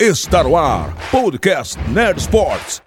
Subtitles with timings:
[0.00, 2.80] Está no ar, Podcast Nerd Sports.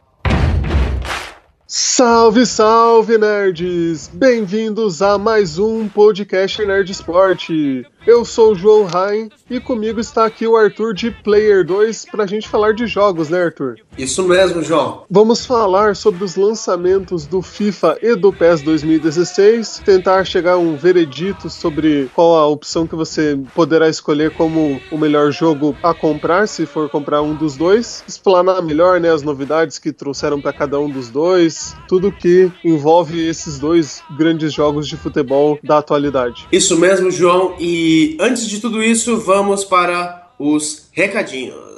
[1.68, 4.08] Salve, salve, nerds!
[4.14, 7.86] Bem-vindos a mais um podcast Nerd Esporte.
[8.06, 12.24] Eu sou o João Rain e comigo está aqui o Arthur de Player 2 para
[12.24, 13.76] a gente falar de jogos, né, Arthur?
[13.96, 15.04] Isso mesmo, João.
[15.08, 20.76] Vamos falar sobre os lançamentos do FIFA e do PES 2016, tentar chegar a um
[20.76, 26.48] veredito sobre qual a opção que você poderá escolher como o melhor jogo a comprar,
[26.48, 30.80] se for comprar um dos dois, explanar melhor né, as novidades que trouxeram para cada
[30.80, 36.48] um dos dois, tudo que envolve esses dois grandes jogos de futebol da atualidade.
[36.52, 41.71] Isso mesmo, João, e e antes de tudo isso, vamos para os recadinhos.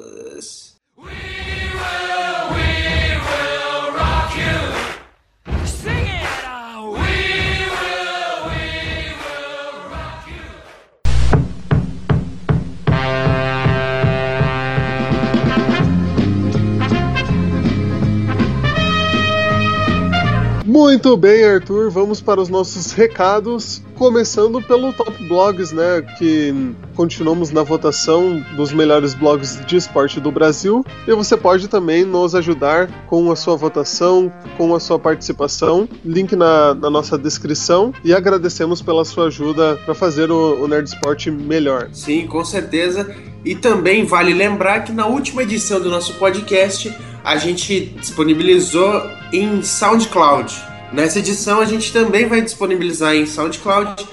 [20.74, 26.52] Muito bem, Arthur, vamos para os nossos recados, começando pelo Top Blogs, né, que
[26.96, 32.34] continuamos na votação dos melhores blogs de esporte do Brasil, e você pode também nos
[32.34, 38.12] ajudar com a sua votação, com a sua participação, link na, na nossa descrição, e
[38.12, 41.90] agradecemos pela sua ajuda para fazer o, o Nerd Sport melhor.
[41.94, 46.92] Sim, com certeza, e também vale lembrar que na última edição do nosso podcast,
[47.24, 50.54] a gente disponibilizou em SoundCloud.
[50.92, 54.06] Nessa edição a gente também vai disponibilizar em SoundCloud,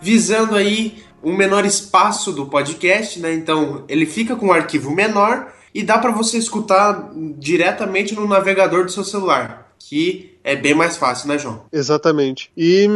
[0.00, 3.32] visando aí um menor espaço do podcast, né?
[3.32, 8.84] Então ele fica com um arquivo menor e dá para você escutar diretamente no navegador
[8.84, 11.62] do seu celular, que é bem mais fácil, né, João?
[11.72, 12.50] Exatamente.
[12.54, 12.86] E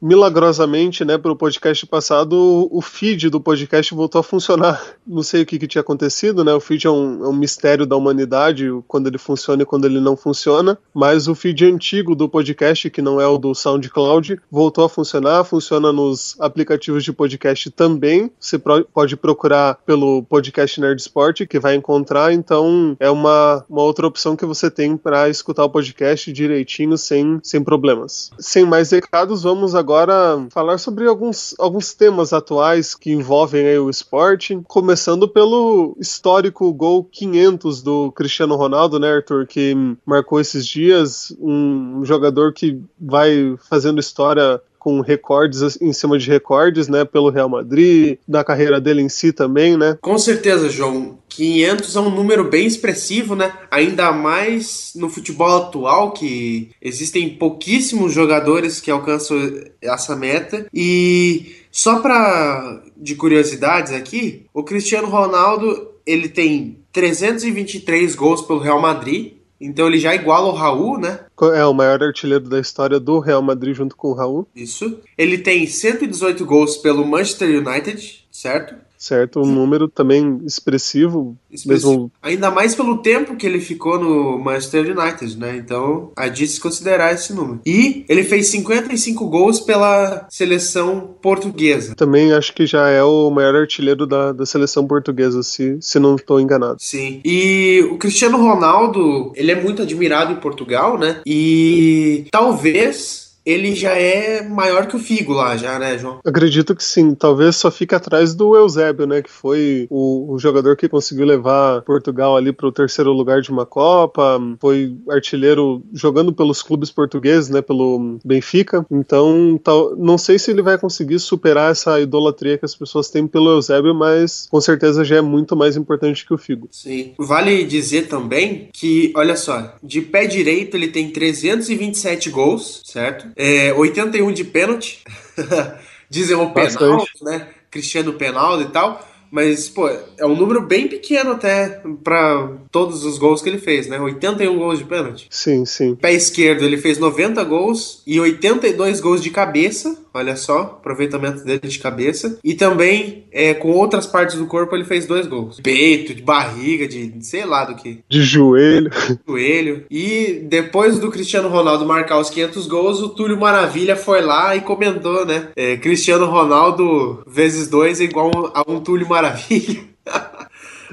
[0.00, 4.80] milagrosamente, né, pro podcast passado, o feed do podcast voltou a funcionar.
[5.04, 6.54] Não sei o que, que tinha acontecido, né?
[6.54, 9.98] O feed é um, é um, mistério da humanidade, quando ele funciona e quando ele
[9.98, 10.78] não funciona.
[10.94, 15.42] Mas o feed antigo do podcast, que não é o do SoundCloud, voltou a funcionar.
[15.42, 18.30] Funciona nos aplicativos de podcast também.
[18.38, 22.32] Você pode procurar pelo podcast Nerd Sport, que vai encontrar.
[22.32, 27.40] Então, é uma, uma outra opção que você tem para escutar o podcast direitinho sem,
[27.42, 28.30] sem problemas.
[28.38, 34.60] Sem mais recados, vamos agora falar sobre alguns, alguns temas atuais que envolvem o esporte,
[34.68, 42.04] começando pelo histórico gol 500 do Cristiano Ronaldo, né, Arthur, que marcou esses dias, um
[42.04, 48.18] jogador que vai fazendo história com recordes em cima de recordes, né, pelo Real Madrid,
[48.26, 49.96] da carreira dele em si também, né?
[50.00, 51.18] Com certeza, João.
[51.28, 53.52] 500 é um número bem expressivo, né?
[53.70, 59.38] Ainda mais no futebol atual, que existem pouquíssimos jogadores que alcançam
[59.80, 60.66] essa meta.
[60.74, 68.80] E só para de curiosidades aqui, o Cristiano Ronaldo ele tem 323 gols pelo Real
[68.80, 71.20] Madrid, então ele já iguala o Raul, né?
[71.54, 74.46] É o maior artilheiro da história do Real Madrid junto com o Raul.
[74.54, 75.00] Isso.
[75.16, 78.74] Ele tem 118 gols pelo Manchester United, certo?
[79.02, 79.40] Certo?
[79.40, 81.90] Um número também expressivo, expressivo.
[81.90, 82.12] Mesmo...
[82.22, 85.56] Ainda mais pelo tempo que ele ficou no Manchester United, né?
[85.56, 87.60] Então, a de se considerar esse número.
[87.66, 91.96] E ele fez 55 gols pela seleção portuguesa.
[91.96, 96.14] Também acho que já é o maior artilheiro da, da seleção portuguesa, se, se não
[96.14, 96.76] estou enganado.
[96.78, 97.20] Sim.
[97.24, 101.20] E o Cristiano Ronaldo, ele é muito admirado em Portugal, né?
[101.26, 106.20] E talvez ele já é maior que o Figo lá, já, né, João?
[106.24, 107.14] Acredito que sim.
[107.14, 109.22] Talvez só fique atrás do Eusébio, né?
[109.22, 113.50] Que foi o, o jogador que conseguiu levar Portugal ali para o terceiro lugar de
[113.50, 114.40] uma Copa.
[114.60, 117.60] Foi artilheiro jogando pelos clubes portugueses, né?
[117.60, 118.86] Pelo Benfica.
[118.90, 123.26] Então, tal, não sei se ele vai conseguir superar essa idolatria que as pessoas têm
[123.26, 126.68] pelo Eusébio, mas com certeza já é muito mais importante que o Figo.
[126.70, 127.14] Sim.
[127.18, 133.31] Vale dizer também que, olha só, de pé direito ele tem 327 gols, certo?
[133.36, 135.02] É, 81 de pênalti.
[136.08, 137.48] Dizem o penal, né?
[137.70, 139.08] Cristiano penal e tal.
[139.32, 143.86] Mas, pô, é um número bem pequeno até para todos os gols que ele fez,
[143.86, 143.98] né?
[143.98, 145.26] 81 gols de pênalti.
[145.30, 145.94] Sim, sim.
[145.94, 150.01] Pé esquerdo, ele fez 90 gols e 82 gols de cabeça.
[150.14, 152.38] Olha só, aproveitamento dele de cabeça.
[152.44, 155.56] E também, é, com outras partes do corpo, ele fez dois gols.
[155.56, 158.00] De peito, de barriga, de sei lá do que.
[158.08, 158.90] De joelho.
[159.26, 159.84] Joelho.
[159.90, 164.60] E depois do Cristiano Ronaldo marcar os 500 gols, o Túlio Maravilha foi lá e
[164.60, 165.48] comentou, né?
[165.56, 169.91] É, Cristiano Ronaldo vezes dois é igual a um Túlio Maravilha.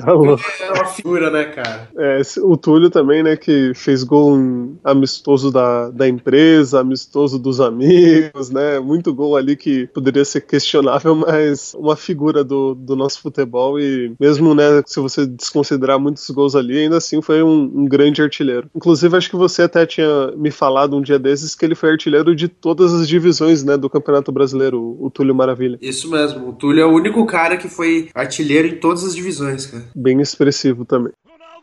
[0.07, 1.89] É uma figura, né, cara?
[1.97, 4.37] É, o Túlio também, né, que fez gol
[4.83, 8.79] amistoso da, da empresa, amistoso dos amigos, né?
[8.79, 14.13] Muito gol ali que poderia ser questionável, mas uma figura do, do nosso futebol e
[14.19, 18.69] mesmo, né, se você desconsiderar muitos gols ali, ainda assim foi um, um grande artilheiro.
[18.75, 22.35] Inclusive, acho que você até tinha me falado um dia desses que ele foi artilheiro
[22.35, 25.77] de todas as divisões, né, do Campeonato Brasileiro, o Túlio Maravilha.
[25.81, 29.65] Isso mesmo, o Túlio é o único cara que foi artilheiro em todas as divisões,
[29.65, 31.11] cara bem expressivo também.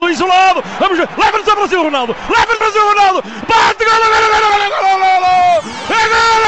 [0.00, 4.10] Ronaldo isolado, vamos, leva nos ao Brasil, Ronaldo, leva no Brasil, Ronaldo, bate, gol, gol,
[4.10, 6.46] gol, gol, gol, gol, gol, é gol!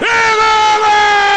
[0.00, 0.10] É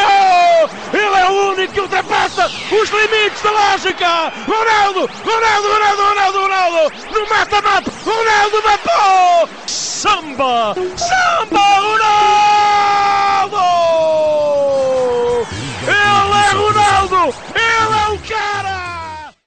[0.05, 0.69] gol!
[0.93, 4.31] Ele é o único que ultrapassa os limites da lógica!
[4.47, 9.49] Ronaldo, Ronaldo, Ronaldo, Ronaldo, Ronaldo, no mata-mata, Ronaldo matou!
[9.67, 13.18] Samba, samba, Ronaldo!
[17.31, 18.08] Hero!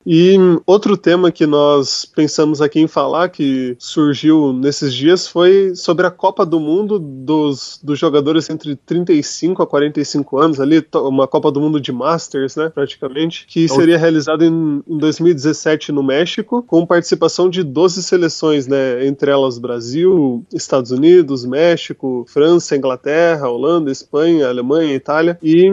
[0.07, 6.07] E outro tema que nós pensamos aqui em falar, que surgiu nesses dias, foi sobre
[6.07, 11.51] a Copa do Mundo dos, dos jogadores entre 35 a 45 anos, ali, uma Copa
[11.51, 16.85] do Mundo de Masters, né, praticamente, que seria realizada em, em 2017 no México, com
[16.85, 24.49] participação de 12 seleções, né, entre elas Brasil, Estados Unidos, México, França, Inglaterra, Holanda, Espanha,
[24.49, 25.39] Alemanha, Itália.
[25.43, 25.71] E.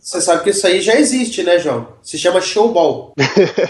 [0.00, 1.88] Você sabe que isso aí já existe, né, João?
[2.02, 3.14] Se chama showball.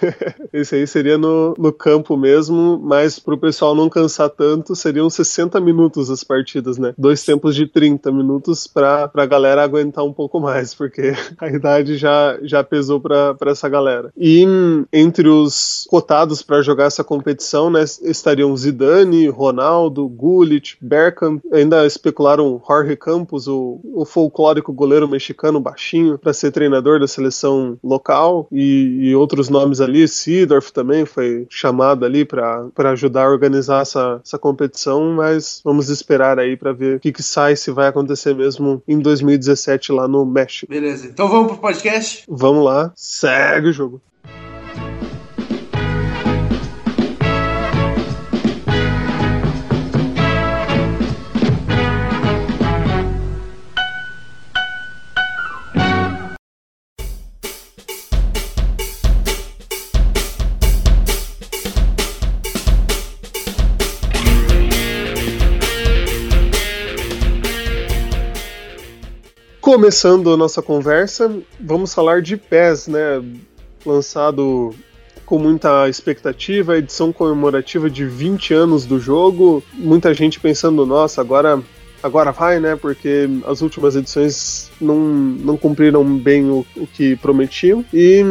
[0.52, 5.60] Esse aí seria no, no campo mesmo, mas pro pessoal não cansar tanto, seriam 60
[5.60, 6.94] minutos as partidas, né?
[6.96, 11.96] Dois tempos de 30 minutos pra, pra galera aguentar um pouco mais, porque a idade
[11.96, 14.12] já, já pesou pra, pra essa galera.
[14.16, 14.44] E
[14.92, 22.60] entre os cotados para jogar essa competição, né, estariam Zidane, Ronaldo, Gullit, Bergkamp, ainda especularam
[22.66, 29.08] Jorge Campos, o, o folclórico goleiro mexicano baixinho, para ser treinador da seleção local, e,
[29.08, 34.38] e outros nomes ali, Seedorf também foi chamado ali para ajudar a organizar essa, essa
[34.38, 38.82] competição, mas vamos esperar aí para ver o que, que sai, se vai acontecer mesmo
[38.86, 40.70] em 2017 lá no México.
[40.70, 42.24] Beleza, então vamos pro podcast?
[42.28, 44.00] Vamos lá, segue o jogo.
[69.66, 73.20] Começando a nossa conversa, vamos falar de PES, né?
[73.84, 74.72] Lançado
[75.24, 79.64] com muita expectativa, edição comemorativa de 20 anos do jogo.
[79.74, 81.60] Muita gente pensando, nossa, agora
[82.00, 82.76] agora vai, né?
[82.76, 87.84] Porque as últimas edições não, não cumpriram bem o, o que prometiam.
[87.92, 88.24] E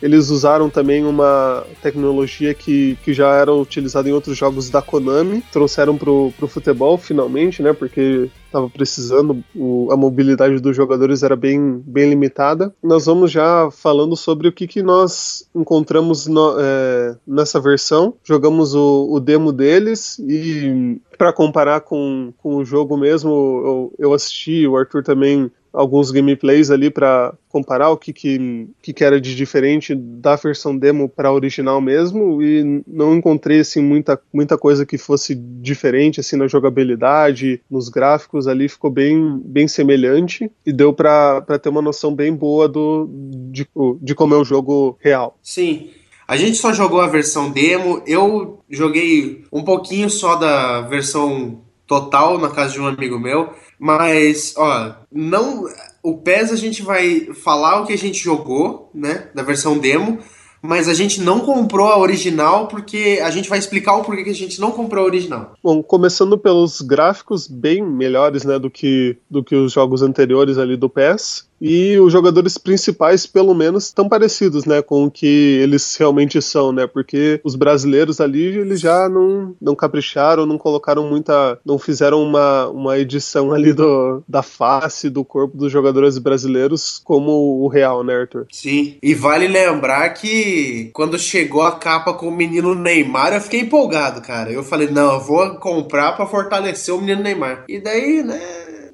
[0.00, 5.42] eles usaram também uma tecnologia que, que já era utilizada em outros jogos da Konami,
[5.52, 7.74] trouxeram pro, pro futebol finalmente, né?
[7.74, 12.74] Porque estava precisando, o, a mobilidade dos jogadores era bem, bem limitada.
[12.82, 18.14] Nós vamos já falando sobre o que, que nós encontramos no, é, nessa versão.
[18.24, 24.14] Jogamos o, o demo deles e para comparar com, com o jogo mesmo, eu, eu
[24.14, 29.34] assisti, o Arthur também alguns gameplays ali para comparar o que, que, que era de
[29.34, 34.98] diferente da versão demo para original mesmo e não encontrei assim muita, muita coisa que
[34.98, 41.42] fosse diferente assim na jogabilidade, nos gráficos ali ficou bem, bem semelhante e deu para
[41.60, 43.08] ter uma noção bem boa do
[43.50, 43.66] de,
[44.00, 45.36] de como é o jogo real.
[45.42, 45.90] Sim.
[46.26, 52.38] A gente só jogou a versão demo, eu joguei um pouquinho só da versão total
[52.38, 53.52] na casa de um amigo meu.
[53.80, 55.64] Mas, ó, não.
[56.02, 59.28] O PES a gente vai falar o que a gente jogou, né?
[59.34, 60.18] Da versão demo.
[60.62, 64.30] Mas a gente não comprou a original porque a gente vai explicar o porquê que
[64.30, 65.54] a gente não comprou a original.
[65.64, 70.76] Bom, começando pelos gráficos bem melhores, né, do que, do que os jogos anteriores ali
[70.76, 75.96] do PES e os jogadores principais, pelo menos, estão parecidos, né, com o que eles
[75.96, 81.58] realmente são, né, porque os brasileiros ali, eles já não, não capricharam, não colocaram muita,
[81.64, 87.62] não fizeram uma, uma edição ali do, da face, do corpo dos jogadores brasileiros como
[87.62, 88.46] o real, né, Arthur?
[88.50, 93.60] Sim, e vale lembrar que quando chegou a capa com o menino Neymar, eu fiquei
[93.60, 98.22] empolgado, cara, eu falei, não, eu vou comprar para fortalecer o menino Neymar, e daí,
[98.22, 98.40] né,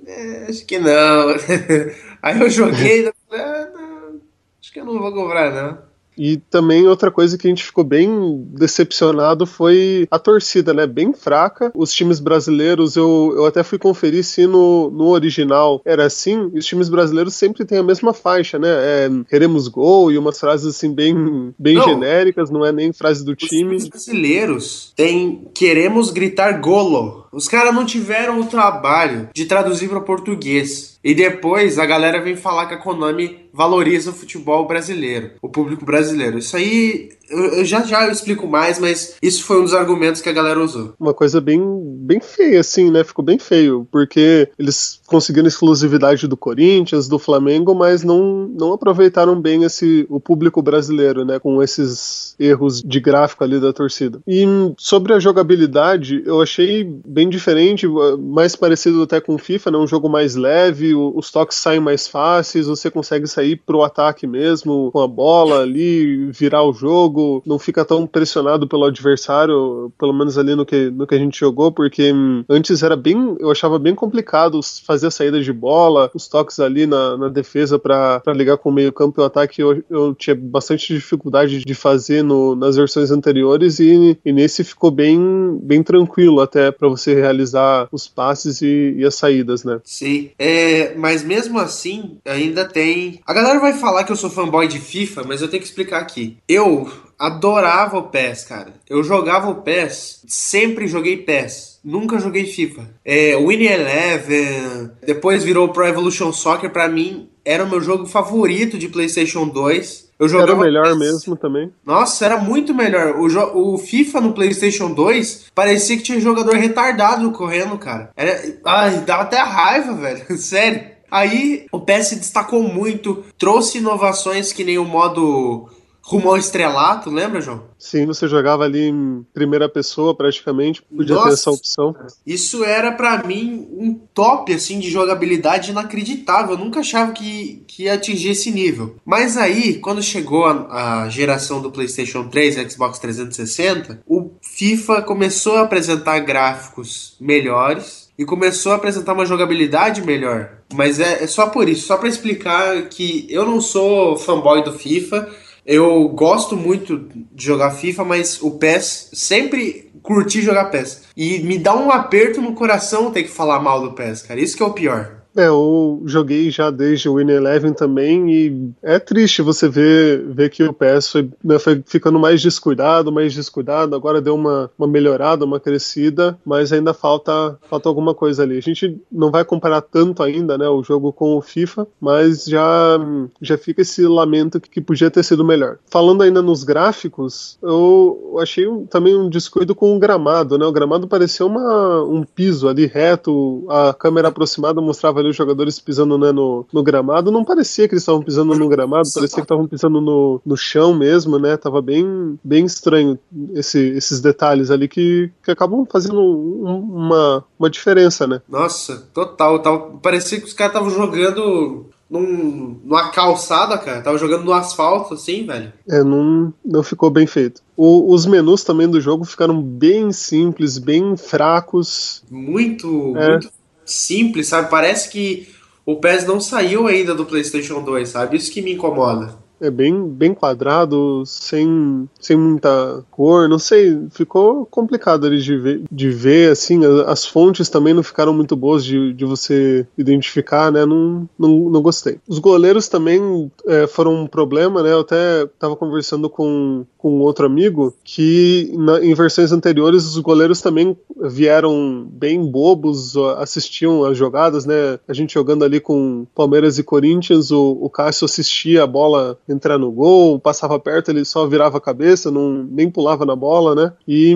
[0.07, 1.35] é, acho que não...
[2.23, 4.21] Aí eu joguei e falei, ah, não,
[4.61, 5.87] acho que eu não vou comprar, não.
[6.19, 10.87] E também outra coisa que a gente ficou bem decepcionado foi a torcida, né?
[10.87, 11.71] Bem fraca.
[11.75, 16.51] Os times brasileiros, eu, eu até fui conferir se no, no original era assim.
[16.55, 18.69] Os times brasileiros sempre têm a mesma faixa, né?
[18.69, 23.37] É, queremos gol e umas frases assim bem, bem genéricas, não é nem frase do
[23.37, 23.77] time.
[23.77, 27.26] Os brasileiros têm queremos gritar golo.
[27.37, 30.99] Os caras não tiveram o trabalho de traduzir para português.
[31.05, 35.85] E depois a galera vem falar que a Konami valoriza o futebol brasileiro, o público
[35.85, 36.39] brasileiro.
[36.39, 40.29] Isso aí eu, já já eu explico mais, mas isso foi um dos argumentos que
[40.29, 40.95] a galera usou.
[40.99, 41.61] Uma coisa bem,
[42.01, 43.05] bem feia, assim, né?
[43.05, 49.41] Ficou bem feio, porque eles conseguiram exclusividade do Corinthians, do Flamengo, mas não, não aproveitaram
[49.41, 51.39] bem esse o público brasileiro, né?
[51.39, 54.21] Com esses erros de gráfico ali da torcida.
[54.27, 54.45] E
[54.77, 57.87] sobre a jogabilidade, eu achei bem diferente,
[58.19, 59.79] mais parecido até com o FIFA, né?
[59.79, 64.91] Um jogo mais leve, os toques saem mais fáceis, você consegue sair pro ataque mesmo,
[64.93, 70.37] com a bola ali, virar o jogo, não fica tão pressionado pelo adversário, pelo menos
[70.37, 73.79] ali no que, no que a gente jogou, porque hum, antes era bem, eu achava
[73.79, 78.57] bem complicado fazer a saída de bola, os toques ali na, na defesa para ligar
[78.57, 82.55] com o meio campo e o ataque eu, eu tinha bastante dificuldade de fazer no,
[82.55, 88.09] nas versões anteriores e, e nesse ficou bem, bem tranquilo até para você realizar os
[88.09, 89.81] passes e, e, as saídas, né?
[89.85, 93.21] Sim, é, mas mesmo assim ainda tem.
[93.27, 96.01] A galera vai falar que eu sou fanboy de FIFA, mas eu tenho que explicar
[96.01, 96.37] aqui.
[96.49, 96.89] Eu
[97.19, 98.75] adorava o PES, cara.
[98.89, 101.81] Eu jogava o PES, sempre joguei PES.
[101.85, 102.89] Nunca joguei FIFA.
[103.05, 108.77] É, Winnie Eleven, depois virou Pro Evolution Soccer, para mim era o meu jogo favorito
[108.77, 110.07] de PlayStation 2.
[110.19, 110.99] Eu jogava era melhor PES.
[110.99, 111.73] mesmo também.
[111.85, 113.17] Nossa, era muito melhor.
[113.17, 118.11] O, o FIFA no PlayStation 2 parecia que tinha jogador retardado correndo, cara.
[118.17, 118.59] Era...
[118.65, 120.25] Ai, dava até raiva, velho.
[120.37, 120.97] Sério.
[121.09, 125.69] Aí o PS se destacou muito, trouxe inovações que nem o modo
[126.07, 127.65] rumo ao estrelato, lembra, João?
[127.77, 131.97] Sim, você jogava ali em primeira pessoa praticamente, podia Nossa, ter essa opção.
[132.25, 136.53] Isso era para mim um top assim de jogabilidade inacreditável.
[136.53, 138.95] Eu nunca achava que, que ia atingir esse nível.
[139.05, 145.03] Mas aí, quando chegou a, a geração do PlayStation 3 e Xbox 360, o FIFA
[145.03, 150.53] começou a apresentar gráficos melhores e começou a apresentar uma jogabilidade melhor.
[150.73, 154.73] Mas é, é só por isso, só para explicar que eu não sou fanboy do
[154.73, 155.29] FIFA
[155.67, 161.03] eu gosto muito de jogar FIFA, mas o PES sempre curti jogar PES.
[161.17, 164.41] E me dá um aperto no coração ter que falar mal do PES, cara.
[164.41, 165.16] Isso que é o pior.
[165.37, 170.49] É, eu joguei já desde o Win Eleven também e é triste você ver, ver
[170.49, 174.89] que o PS foi, né, foi ficando mais descuidado, mais descuidado, agora deu uma, uma
[174.89, 178.57] melhorada, uma crescida, mas ainda falta, falta alguma coisa ali.
[178.57, 182.99] A gente não vai comparar tanto ainda, né, o jogo com o FIFA, mas já,
[183.43, 185.77] já fica esse lamento que, que podia ter sido melhor.
[185.91, 191.07] Falando ainda nos gráficos, eu achei também um descuido com o gramado, né, o gramado
[191.07, 196.33] parecia uma, um piso ali reto, a câmera aproximada mostrava ali os jogadores pisando né,
[196.33, 200.01] no, no gramado, não parecia que eles estavam pisando no gramado, parecia que estavam pisando
[200.01, 201.57] no, no chão mesmo, né?
[201.57, 203.19] Tava bem, bem estranho
[203.55, 208.41] esse, esses detalhes ali que, que acabam fazendo um, uma, uma diferença, né?
[208.49, 209.59] Nossa, total.
[209.59, 214.01] Tava, parecia que os caras estavam jogando num, numa calçada, cara.
[214.01, 215.73] Tava jogando no asfalto, assim, velho.
[215.89, 217.61] É, não, não ficou bem feito.
[217.77, 222.23] O, os menus também do jogo ficaram bem simples, bem fracos.
[222.31, 223.33] Muito, é.
[223.33, 223.56] muito
[223.87, 224.69] simples, sabe?
[224.69, 225.49] Parece que
[225.85, 228.37] o PES não saiu ainda do PlayStation 2, sabe?
[228.37, 234.67] Isso que me incomoda é bem, bem quadrado, sem, sem muita cor, não sei, ficou
[234.67, 239.13] complicado ali de ver, de ver assim, as fontes também não ficaram muito boas de,
[239.13, 242.19] de você identificar, né, não, não, não gostei.
[242.29, 247.47] Os goleiros também é, foram um problema, né, eu até estava conversando com, com outro
[247.47, 254.67] amigo que na, em versões anteriores os goleiros também vieram bem bobos, assistiam as jogadas,
[254.67, 259.39] né, a gente jogando ali com Palmeiras e Corinthians, o, o Cássio assistia a bola
[259.49, 263.75] entrar no gol, passava perto, ele só virava a cabeça, não, nem pulava na bola,
[263.75, 263.93] né?
[264.07, 264.35] E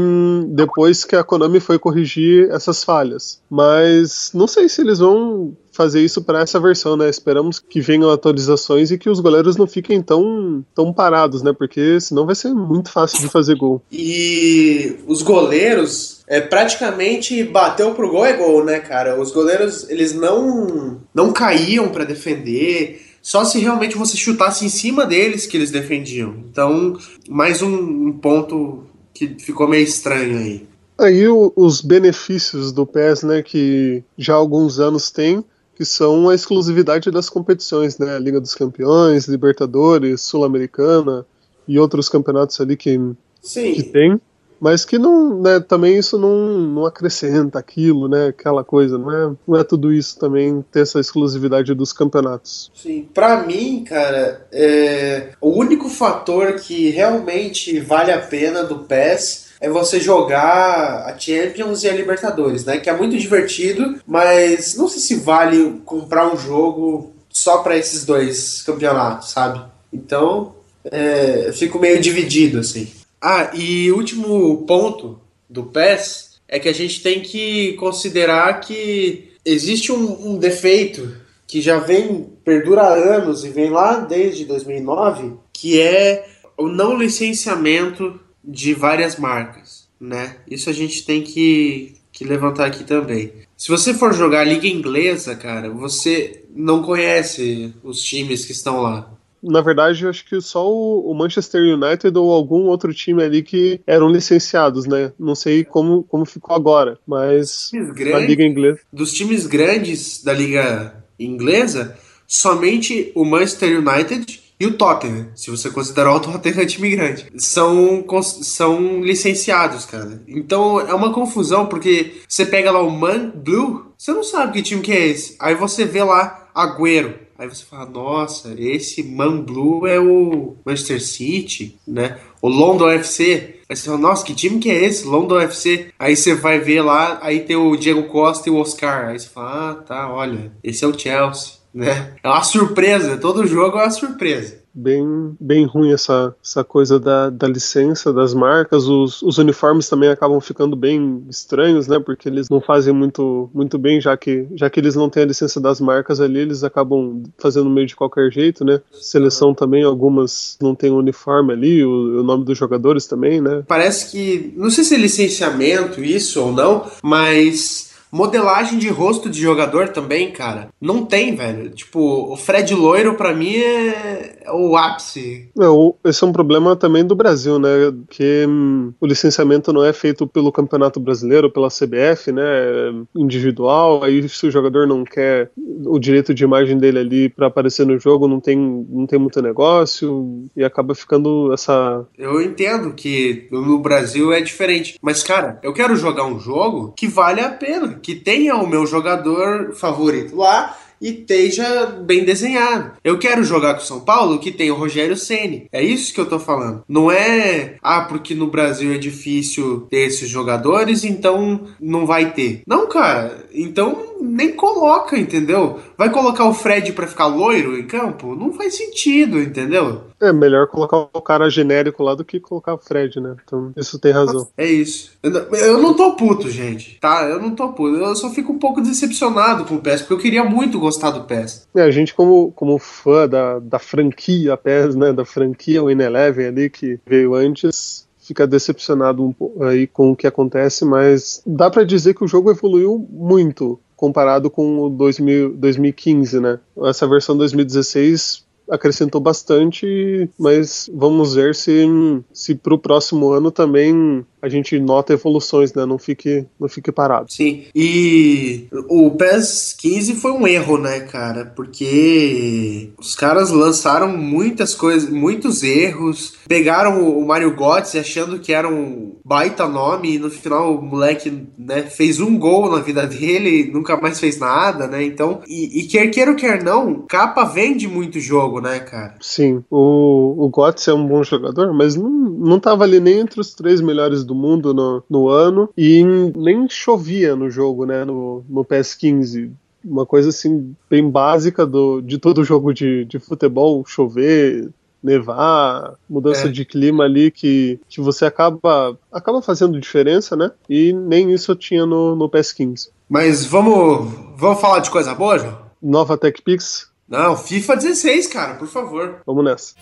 [0.48, 3.40] depois que a Konami foi corrigir essas falhas.
[3.50, 7.08] Mas não sei se eles vão fazer isso para essa versão, né?
[7.08, 11.52] Esperamos que venham atualizações e que os goleiros não fiquem tão, tão parados, né?
[11.56, 13.82] Porque senão vai ser muito fácil de fazer gol.
[13.90, 19.20] E os goleiros é, praticamente bateu pro gol é gol, né, cara?
[19.20, 25.06] Os goleiros eles não não caíam para defender só se realmente você chutasse em cima
[25.06, 26.34] deles que eles defendiam.
[26.50, 28.82] Então, mais um, um ponto
[29.14, 30.66] que ficou meio estranho aí.
[30.98, 35.44] Aí o, os benefícios do PES, né, que já há alguns anos tem,
[35.76, 41.24] que são a exclusividade das competições, né, Liga dos Campeões, Libertadores, Sul-Americana,
[41.68, 42.98] e outros campeonatos ali que,
[43.40, 43.74] Sim.
[43.74, 44.20] que tem,
[44.60, 49.36] mas que não, né, também isso não, não acrescenta aquilo, né, aquela coisa, não é,
[49.46, 52.70] não é tudo isso também ter essa exclusividade dos campeonatos.
[52.74, 55.30] Sim, pra mim, cara, é...
[55.40, 61.84] o único fator que realmente vale a pena do PES é você jogar a Champions
[61.84, 62.78] e a Libertadores, né?
[62.78, 68.04] Que é muito divertido, mas não sei se vale comprar um jogo só para esses
[68.04, 69.62] dois campeonatos, sabe?
[69.92, 72.90] Então, é, eu fico meio dividido, assim.
[73.20, 79.92] Ah, e último ponto do PES é que a gente tem que considerar que existe
[79.92, 86.26] um, um defeito que já vem, perdura anos e vem lá desde 2009, que é
[86.56, 90.36] o não licenciamento de várias marcas, né?
[90.48, 93.32] Isso a gente tem que, que levantar aqui também.
[93.56, 98.80] Se você for jogar a liga inglesa, cara, você não conhece os times que estão
[98.80, 99.12] lá.
[99.42, 103.80] Na verdade, eu acho que só o Manchester United ou algum outro time ali que
[103.86, 105.12] eram licenciados, né?
[105.18, 108.80] Não sei como, como ficou agora, mas Times na Liga Inglesa.
[108.92, 115.70] Dos times grandes da liga inglesa, somente o Manchester United e o Tottenham, se você
[115.70, 120.22] considerar o Tottenham time grande, são, são licenciados, cara.
[120.28, 124.62] Então é uma confusão, porque você pega lá o Man Blue, você não sabe que
[124.62, 125.36] time que é esse.
[125.40, 127.14] Aí você vê lá Agüero.
[127.40, 132.18] Aí você fala, nossa, esse Man Blue é o Manchester City, né?
[132.42, 133.60] O London FC.
[133.66, 135.06] Aí você fala, nossa, que time que é esse?
[135.06, 135.86] London FC.
[135.98, 139.08] Aí você vai ver lá, aí tem o Diego Costa e o Oscar.
[139.08, 142.12] Aí você fala, ah, tá, olha, esse é o Chelsea, né?
[142.22, 144.59] É uma surpresa, todo jogo é uma surpresa.
[144.80, 148.88] Bem, bem ruim essa, essa coisa da, da licença das marcas.
[148.88, 151.98] Os, os uniformes também acabam ficando bem estranhos, né?
[151.98, 155.26] Porque eles não fazem muito, muito bem, já que, já que eles não têm a
[155.26, 158.80] licença das marcas ali, eles acabam fazendo meio de qualquer jeito, né?
[158.92, 163.62] Seleção também, algumas não tem uniforme ali, o, o nome dos jogadores também, né?
[163.66, 169.40] Parece que, não sei se é licenciamento isso ou não, mas modelagem de rosto de
[169.40, 171.70] jogador também, cara, não tem, velho.
[171.70, 175.48] Tipo, o Fred Loiro pra mim é o ápice.
[175.58, 177.68] É, o- esse é um problema também do Brasil, né?
[178.08, 182.42] Que hum, o licenciamento não é feito pelo Campeonato Brasileiro, pela CBF, né?
[182.44, 184.02] É individual.
[184.04, 185.50] Aí se o jogador não quer
[185.86, 188.56] o direito de imagem dele ali para aparecer no jogo, não tem,
[188.88, 192.04] não tem muito negócio e acaba ficando essa.
[192.18, 197.06] Eu entendo que no Brasil é diferente, mas cara, eu quero jogar um jogo que
[197.08, 202.92] vale a pena, que tenha o meu jogador favorito lá e esteja bem desenhado.
[203.02, 205.66] Eu quero jogar com o São Paulo que tem o Rogério Ceni.
[205.72, 206.84] É isso que eu tô falando.
[206.88, 212.62] Não é ah, porque no Brasil é difícil ter esses jogadores, então não vai ter.
[212.66, 213.46] Não, cara.
[213.52, 215.78] Então nem coloca, entendeu?
[215.96, 218.34] Vai colocar o Fred pra ficar loiro em campo?
[218.34, 220.02] Não faz sentido, entendeu?
[220.20, 223.36] É melhor colocar o cara genérico lá do que colocar o Fred, né?
[223.42, 224.48] Então isso tem razão.
[224.56, 225.12] É isso.
[225.22, 226.98] Eu não, tô puto, gente.
[227.00, 227.24] Tá?
[227.24, 227.96] Eu não tô puto.
[227.96, 231.24] Eu só fico um pouco decepcionado com o PES, porque eu queria muito gostar do
[231.24, 231.66] PES.
[231.74, 236.46] É, a gente, como, como fã da, da franquia PES, né, da franquia Win Eleven
[236.46, 241.68] ali, que veio antes, fica decepcionado um pouco aí com o que acontece, mas dá
[241.68, 246.58] pra dizer que o jogo evoluiu muito comparado com o 2000, 2015, né?
[246.86, 251.84] Essa versão 2016 acrescentou bastante, mas vamos ver se,
[252.32, 255.84] se pro próximo ano também a gente nota evoluções, né?
[255.84, 257.32] Não fique, não fique parado.
[257.32, 257.64] Sim.
[257.74, 261.44] E o PES 15 foi um erro, né, cara?
[261.44, 268.68] Porque os caras lançaram muitas coisas, muitos erros, pegaram o Mario Götze achando que era
[268.68, 273.62] um baita nome e no final o moleque, né, fez um gol na vida dele
[273.62, 275.04] e nunca mais fez nada, né?
[275.04, 279.14] Então, e, e quer queira ou quer não, capa vende muito jogo, né, cara?
[279.20, 283.40] Sim, o, o Götze é um bom jogador, mas não, não tava ali nem entre
[283.40, 286.02] os três melhores do mundo no, no ano e
[286.36, 289.50] nem chovia no jogo, né, no, no PS15.
[289.84, 294.70] Uma coisa assim, bem básica do, de todo jogo de, de futebol, chover,
[295.02, 296.50] nevar, mudança É.
[296.50, 300.50] de clima ali que, que você acaba, acaba fazendo diferença, né?
[300.68, 302.90] E nem isso tinha no, no PS15.
[303.08, 305.58] Mas vamos, vamos falar de coisa boa, João?
[305.82, 309.16] Nova TechPix, Não, FIFA 16, cara, por favor.
[309.26, 309.74] vamos nessa.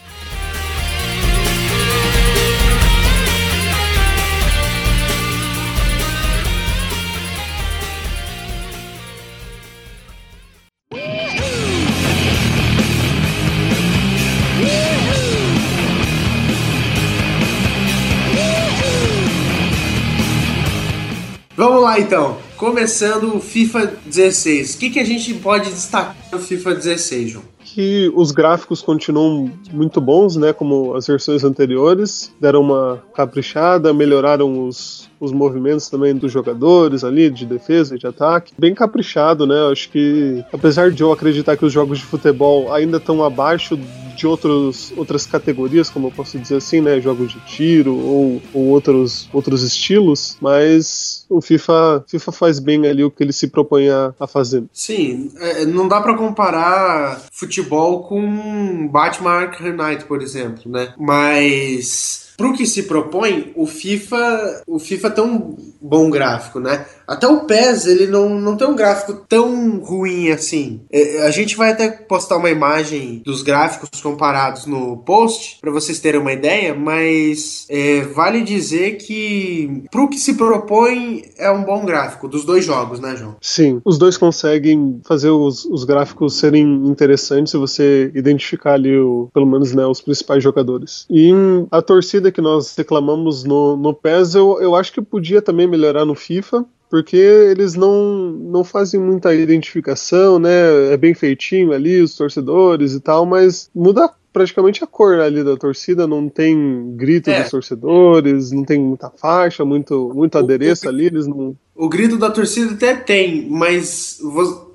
[21.58, 22.38] Vamos lá então.
[22.56, 24.76] começando o FIFA 16.
[24.76, 27.44] O que, que a gente pode destacar no FIFA 16, João?
[27.74, 30.52] Que os gráficos continuam muito bons, né?
[30.52, 37.30] Como as versões anteriores, deram uma caprichada, melhoraram os, os movimentos também dos jogadores ali,
[37.30, 38.52] de defesa e de ataque.
[38.58, 39.68] Bem caprichado, né?
[39.70, 43.78] Acho que, apesar de eu acreditar que os jogos de futebol ainda estão abaixo
[44.16, 47.00] de outros, outras categorias, como eu posso dizer assim, né?
[47.00, 53.04] Jogos de tiro ou, ou outros, outros estilos, mas o FIFA, FIFA faz bem ali
[53.04, 54.64] o que ele se propõe a, a fazer.
[54.72, 57.57] Sim, é, não dá para comparar futebol
[58.04, 60.94] com Batman Arkham Knight, por exemplo, né?
[60.98, 66.86] Mas pro que se propõe, o FIFA, o FIFA um bom gráfico, né?
[67.06, 70.80] Até o PES, ele não, não tem um gráfico tão ruim assim.
[70.90, 76.00] É, a gente vai até postar uma imagem dos gráficos comparados no post, para vocês
[76.00, 81.84] terem uma ideia, mas é, vale dizer que pro que se propõe é um bom
[81.84, 83.36] gráfico dos dois jogos, né, João?
[83.40, 89.28] Sim, os dois conseguem fazer os, os gráficos serem interessantes se você identificar ali, o,
[89.32, 91.06] pelo menos, né, os principais jogadores.
[91.10, 91.30] E
[91.70, 96.04] a torcida que nós reclamamos no, no PES, eu, eu acho que podia também melhorar
[96.04, 100.92] no FIFA, porque eles não, não fazem muita identificação, né?
[100.92, 105.56] É bem feitinho ali, os torcedores e tal, mas muda praticamente a cor ali da
[105.56, 107.42] torcida, não tem grito é.
[107.42, 111.56] dos torcedores, não tem muita faixa, muito, muito adereço o, ali, eles não.
[111.74, 114.20] O grito da torcida até tem, mas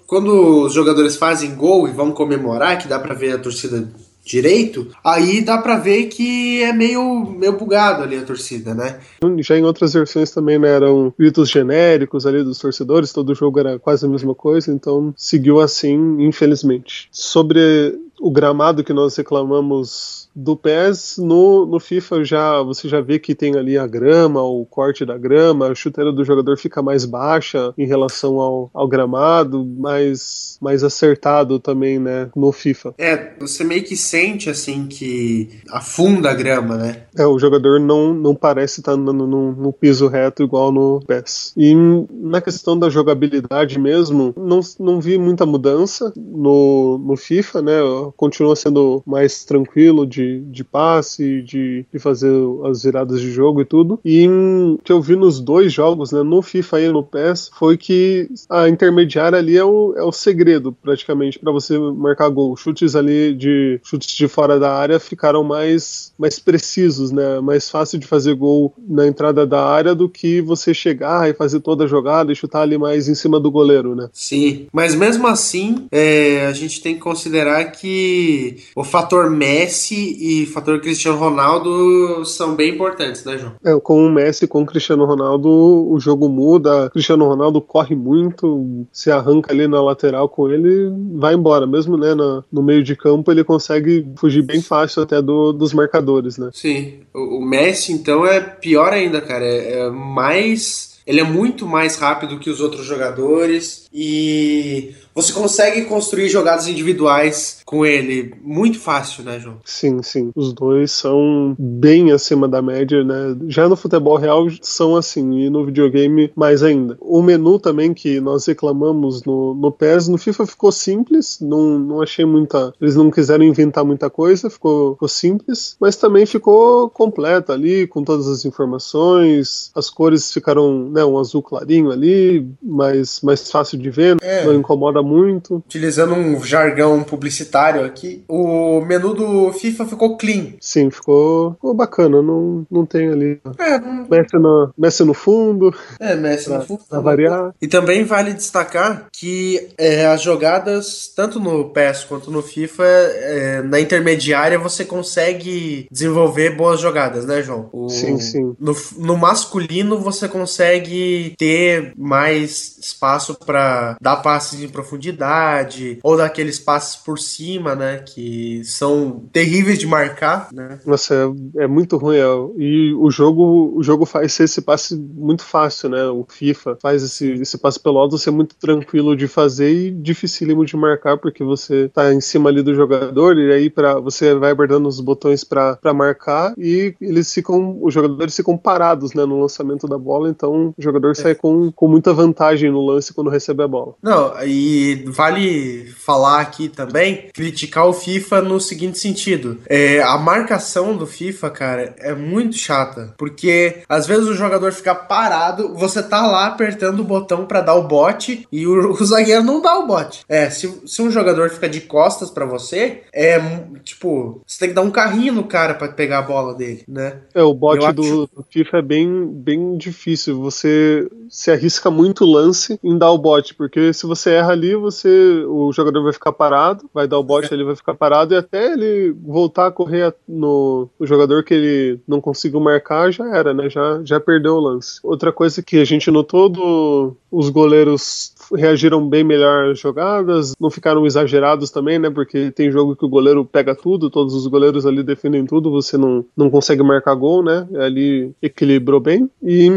[0.05, 3.89] quando os jogadores fazem gol e vão comemorar, que dá para ver a torcida
[4.23, 8.99] direito, aí dá para ver que é meio, meio bugado ali a torcida, né?
[9.39, 13.77] Já em outras versões também né, eram gritos genéricos ali dos torcedores, todo jogo era
[13.77, 17.07] quase a mesma coisa, então seguiu assim, infelizmente.
[17.11, 23.19] Sobre o gramado que nós reclamamos do PES no, no FIFA já você já vê
[23.19, 27.05] que tem ali a grama, o corte da grama, a chuteira do jogador fica mais
[27.05, 32.93] baixa em relação ao, ao gramado, mais, mais acertado também, né, no FIFA.
[32.97, 37.03] É, você meio que sente assim que afunda a grama, né?
[37.17, 40.99] É, o jogador não, não parece estar tá andando no, no piso reto igual no
[41.05, 41.53] PES.
[41.55, 41.75] E
[42.11, 47.73] na questão da jogabilidade mesmo, não, não vi muita mudança no, no FIFA, né?
[48.15, 52.31] Continua sendo mais tranquilo de de, de passe, de, de fazer
[52.65, 53.99] as viradas de jogo e tudo.
[54.03, 57.77] E o que eu vi nos dois jogos, né, no FIFA e no PES, foi
[57.77, 62.55] que a intermediária ali é o, é o segredo, praticamente, para você marcar gol.
[62.55, 67.39] Chutes ali de chutes de fora da área ficaram mais, mais precisos, né?
[67.39, 71.59] Mais fácil de fazer gol na entrada da área do que você chegar e fazer
[71.59, 74.09] toda a jogada e chutar ali mais em cima do goleiro, né?
[74.13, 80.45] Sim, mas mesmo assim, é, a gente tem que considerar que o fator Messi e
[80.45, 83.53] fator Cristiano Ronaldo são bem importantes, né, João?
[83.63, 86.89] É, com o Messi, com o Cristiano Ronaldo, o jogo muda.
[86.89, 91.65] Cristiano Ronaldo corre muito, se arranca ali na lateral com ele, vai embora.
[91.65, 95.73] Mesmo né, no, no meio de campo, ele consegue fugir bem fácil até do, dos
[95.73, 96.49] marcadores, né?
[96.53, 96.99] Sim.
[97.13, 99.45] O, o Messi, então, é pior ainda, cara.
[99.45, 100.93] é, é mais.
[101.05, 107.61] Ele é muito mais rápido que os outros jogadores e você consegue construir jogadas individuais
[107.65, 109.57] com ele muito fácil, né, João?
[109.63, 110.31] Sim, sim.
[110.35, 113.35] Os dois são bem acima da média, né?
[113.47, 116.97] Já no futebol real são assim, e no videogame mais ainda.
[116.99, 122.01] O menu também que nós reclamamos no, no PES, no FIFA ficou simples, não, não
[122.01, 122.73] achei muita.
[122.81, 128.03] Eles não quiseram inventar muita coisa, ficou, ficou simples, mas também ficou completo ali, com
[128.03, 133.89] todas as informações, as cores ficaram, né, um azul clarinho ali, mais, mais fácil de
[133.89, 134.45] ver, é.
[134.45, 135.55] não incomoda muito.
[135.57, 140.53] Utilizando um jargão publicitário aqui, o menu do FIFA ficou clean.
[140.59, 142.21] Sim, ficou, ficou bacana.
[142.21, 143.39] Não, não tem ali.
[143.59, 144.07] É, não...
[144.09, 145.73] Messi, no, Messi no fundo.
[145.99, 146.81] É, Messi pra, no fundo.
[146.89, 147.53] Pra variar.
[147.61, 153.61] E também vale destacar que é, as jogadas, tanto no PES quanto no FIFA, é,
[153.61, 157.69] na intermediária você consegue desenvolver boas jogadas, né, João?
[157.71, 158.55] O, sim, sim.
[158.59, 166.17] No, no masculino você consegue ter mais espaço para dar passes em profundidade profundidade, ou
[166.17, 167.97] daqueles passes por cima, né?
[167.97, 170.79] Que são terríveis de marcar, né?
[170.85, 171.15] Nossa,
[171.55, 172.17] é, é muito ruim.
[172.17, 172.23] É,
[172.57, 176.05] e o jogo, o jogo faz esse passe muito fácil, né?
[176.05, 180.65] O FIFA faz esse, esse passe pelo alto ser muito tranquilo de fazer e dificílimo
[180.65, 184.51] de marcar, porque você tá em cima ali do jogador, e aí para você vai
[184.51, 189.25] apertando os botões para marcar e eles ficam, os jogadores ficam parados, né?
[189.25, 191.15] No lançamento da bola, então o jogador é.
[191.15, 193.95] sai com, com muita vantagem no lance quando recebe a bola.
[194.01, 200.17] Não, e E vale falar aqui também, criticar o FIFA no seguinte sentido: é, a
[200.17, 203.13] marcação do FIFA, cara, é muito chata.
[203.17, 207.75] Porque às vezes o jogador fica parado, você tá lá apertando o botão para dar
[207.75, 210.25] o bote e o, o, zagueiro não dá o bote.
[210.27, 213.39] É, se, se um jogador fica de costas para você, é
[213.83, 217.19] tipo, você tem que dar um carrinho no cara para pegar a bola dele, né?
[217.33, 218.29] É, o bote do, acho...
[218.35, 220.41] do FIFA é bem, bem difícil.
[220.41, 225.43] Você se arrisca muito lance em dar o bote, porque se você erra ali, você
[225.47, 227.53] o jogador vai ficar parado, vai dar o bote, é.
[227.55, 231.99] ele vai ficar parado e até ele voltar a correr no, no jogador que ele
[232.07, 233.69] não conseguiu marcar, já era, né?
[233.69, 234.99] Já, já perdeu o lance.
[235.03, 240.69] Outra coisa que a gente notou do, os goleiros reagiram bem melhor às jogadas, não
[240.69, 242.09] ficaram exagerados também, né?
[242.09, 245.97] Porque tem jogo que o goleiro pega tudo, todos os goleiros ali defendem tudo, você
[245.97, 247.67] não, não consegue marcar gol, né?
[247.79, 249.29] Ali equilibrou bem.
[249.41, 249.67] E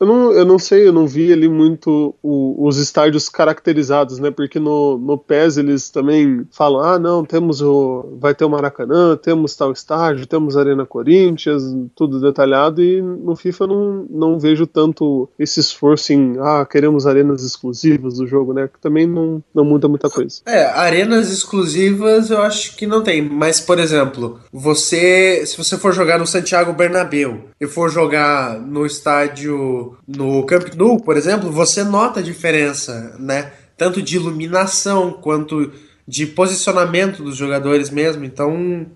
[0.00, 4.30] eu não, eu não sei, eu não vi ali muito o, os estádios caracterizados, né?
[4.30, 8.16] Porque no, no PES eles também falam: ah, não, temos o.
[8.18, 11.62] Vai ter o Maracanã, temos tal estádio, temos Arena Corinthians,
[11.94, 17.06] tudo detalhado, e no FIFA eu não, não vejo tanto esse esforço em, ah, queremos
[17.06, 18.68] arenas exclusivas do jogo, né?
[18.72, 20.40] Que também não, não muda muita coisa.
[20.46, 25.92] É, arenas exclusivas eu acho que não tem, mas por exemplo, você, se você for
[25.92, 31.84] jogar no Santiago Bernabéu e for jogar no estádio no Camp Nou, por exemplo, você
[31.84, 33.52] nota a diferença, né?
[33.76, 35.72] Tanto de iluminação quanto
[36.06, 38.24] de posicionamento dos jogadores mesmo.
[38.24, 38.86] Então,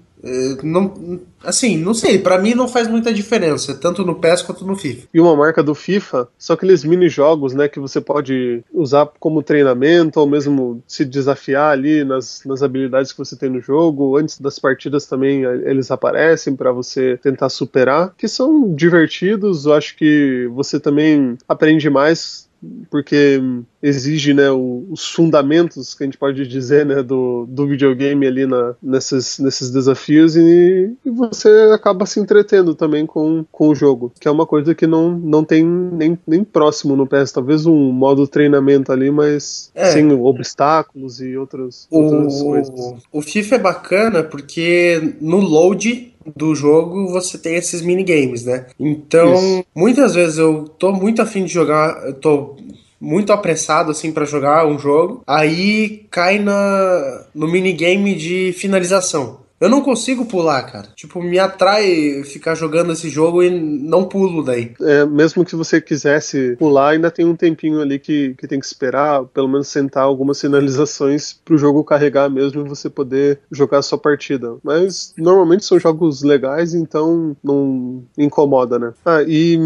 [0.62, 4.76] não, assim, não sei, para mim não faz muita diferença, tanto no PES quanto no
[4.76, 5.08] FIFA.
[5.12, 9.42] E uma marca do FIFA, só aqueles mini jogos, né, que você pode usar como
[9.42, 14.16] treinamento ou mesmo se desafiar ali nas, nas habilidades que você tem no jogo.
[14.16, 19.66] Antes das partidas também eles aparecem para você tentar superar, que são divertidos.
[19.66, 22.45] Eu acho que você também aprende mais
[22.90, 23.40] porque
[23.82, 28.74] exige né, os fundamentos que a gente pode dizer né, do, do videogame ali na,
[28.82, 34.26] nesses, nesses desafios e, e, você acaba se entretendo também com, com o jogo, que
[34.26, 38.26] é uma coisa que não, não tem nem, nem próximo no PS, talvez um modo
[38.26, 39.86] treinamento ali, mas é.
[39.86, 43.02] sem obstáculos e outras, o, outras coisas.
[43.12, 48.66] O FIFA é bacana porque no load do jogo você tem esses minigames, né?
[48.78, 49.64] Então, Isso.
[49.74, 52.56] muitas vezes eu tô muito afim de jogar, eu tô
[53.00, 59.45] muito apressado assim para jogar um jogo, aí cai na no minigame de finalização.
[59.60, 60.88] Eu não consigo pular, cara.
[60.94, 64.74] Tipo, me atrai ficar jogando esse jogo e não pulo daí.
[64.80, 68.66] É, mesmo que você quisesse pular, ainda tem um tempinho ali que, que tem que
[68.66, 73.82] esperar, pelo menos sentar algumas sinalizações pro jogo carregar mesmo e você poder jogar a
[73.82, 74.56] sua partida.
[74.62, 78.92] Mas normalmente são jogos legais, então não incomoda, né?
[79.04, 79.58] Ah, e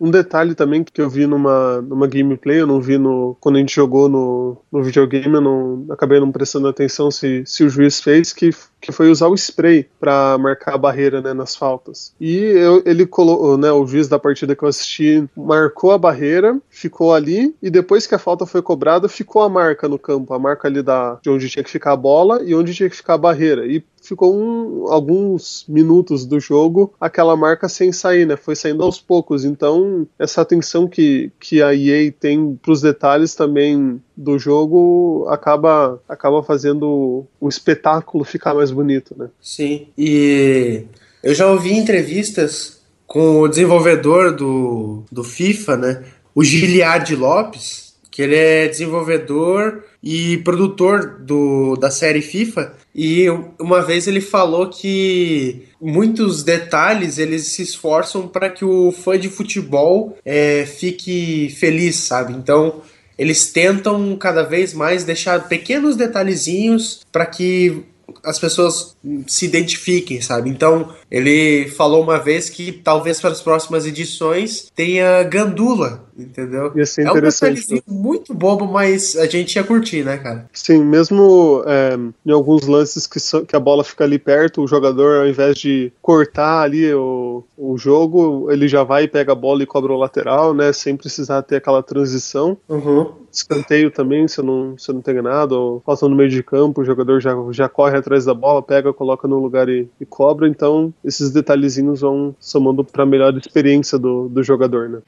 [0.00, 3.36] um detalhe também que eu vi numa, numa gameplay, eu não vi no.
[3.40, 7.64] Quando a gente jogou no, no videogame, eu não acabei não prestando atenção se, se
[7.64, 8.50] o juiz fez, que
[8.82, 12.14] que foi usar o spray para marcar a barreira né, nas faltas.
[12.20, 16.58] E eu, ele colocou, né, o juiz da partida que eu assisti marcou a barreira,
[16.68, 20.38] ficou ali e depois que a falta foi cobrada, ficou a marca no campo, a
[20.38, 23.14] marca ali da de onde tinha que ficar a bola e onde tinha que ficar
[23.14, 23.66] a barreira.
[23.66, 28.36] E ficou um, alguns minutos do jogo aquela marca sem sair, né?
[28.36, 29.44] Foi saindo aos poucos.
[29.44, 36.00] Então, essa atenção que, que a EA tem para os detalhes também do jogo acaba,
[36.08, 39.28] acaba fazendo o espetáculo ficar mais bonito, né?
[39.40, 39.86] Sim.
[39.96, 40.84] E
[41.22, 46.04] eu já ouvi entrevistas com o desenvolvedor do, do FIFA, né?
[46.34, 47.81] O Giliard Lopes,
[48.12, 52.74] que ele é desenvolvedor e produtor do, da série FIFA.
[52.94, 53.26] E
[53.58, 59.30] uma vez ele falou que muitos detalhes eles se esforçam para que o fã de
[59.30, 62.34] futebol é, fique feliz, sabe?
[62.34, 62.82] Então
[63.16, 67.82] eles tentam cada vez mais deixar pequenos detalhezinhos para que
[68.24, 70.48] as pessoas se identifiquem, sabe?
[70.50, 76.72] Então, ele falou uma vez que talvez para as próximas edições tenha gandula, entendeu?
[76.74, 80.48] Ia ser é um detalhezinho muito bobo, mas a gente ia curtir, né, cara?
[80.52, 84.68] Sim, mesmo é, em alguns lances que, so, que a bola fica ali perto, o
[84.68, 89.36] jogador, ao invés de cortar ali o, o jogo, ele já vai e pega a
[89.36, 90.72] bola e cobra o lateral, né?
[90.72, 92.56] Sem precisar ter aquela transição.
[92.68, 96.28] Uhum escanteio também, se eu não, se eu não tenho nada, ou falta no meio
[96.28, 99.88] de campo, o jogador já, já corre atrás da bola, pega, coloca no lugar e,
[100.00, 105.00] e cobra, então esses detalhezinhos vão somando para melhor experiência do, do jogador, né?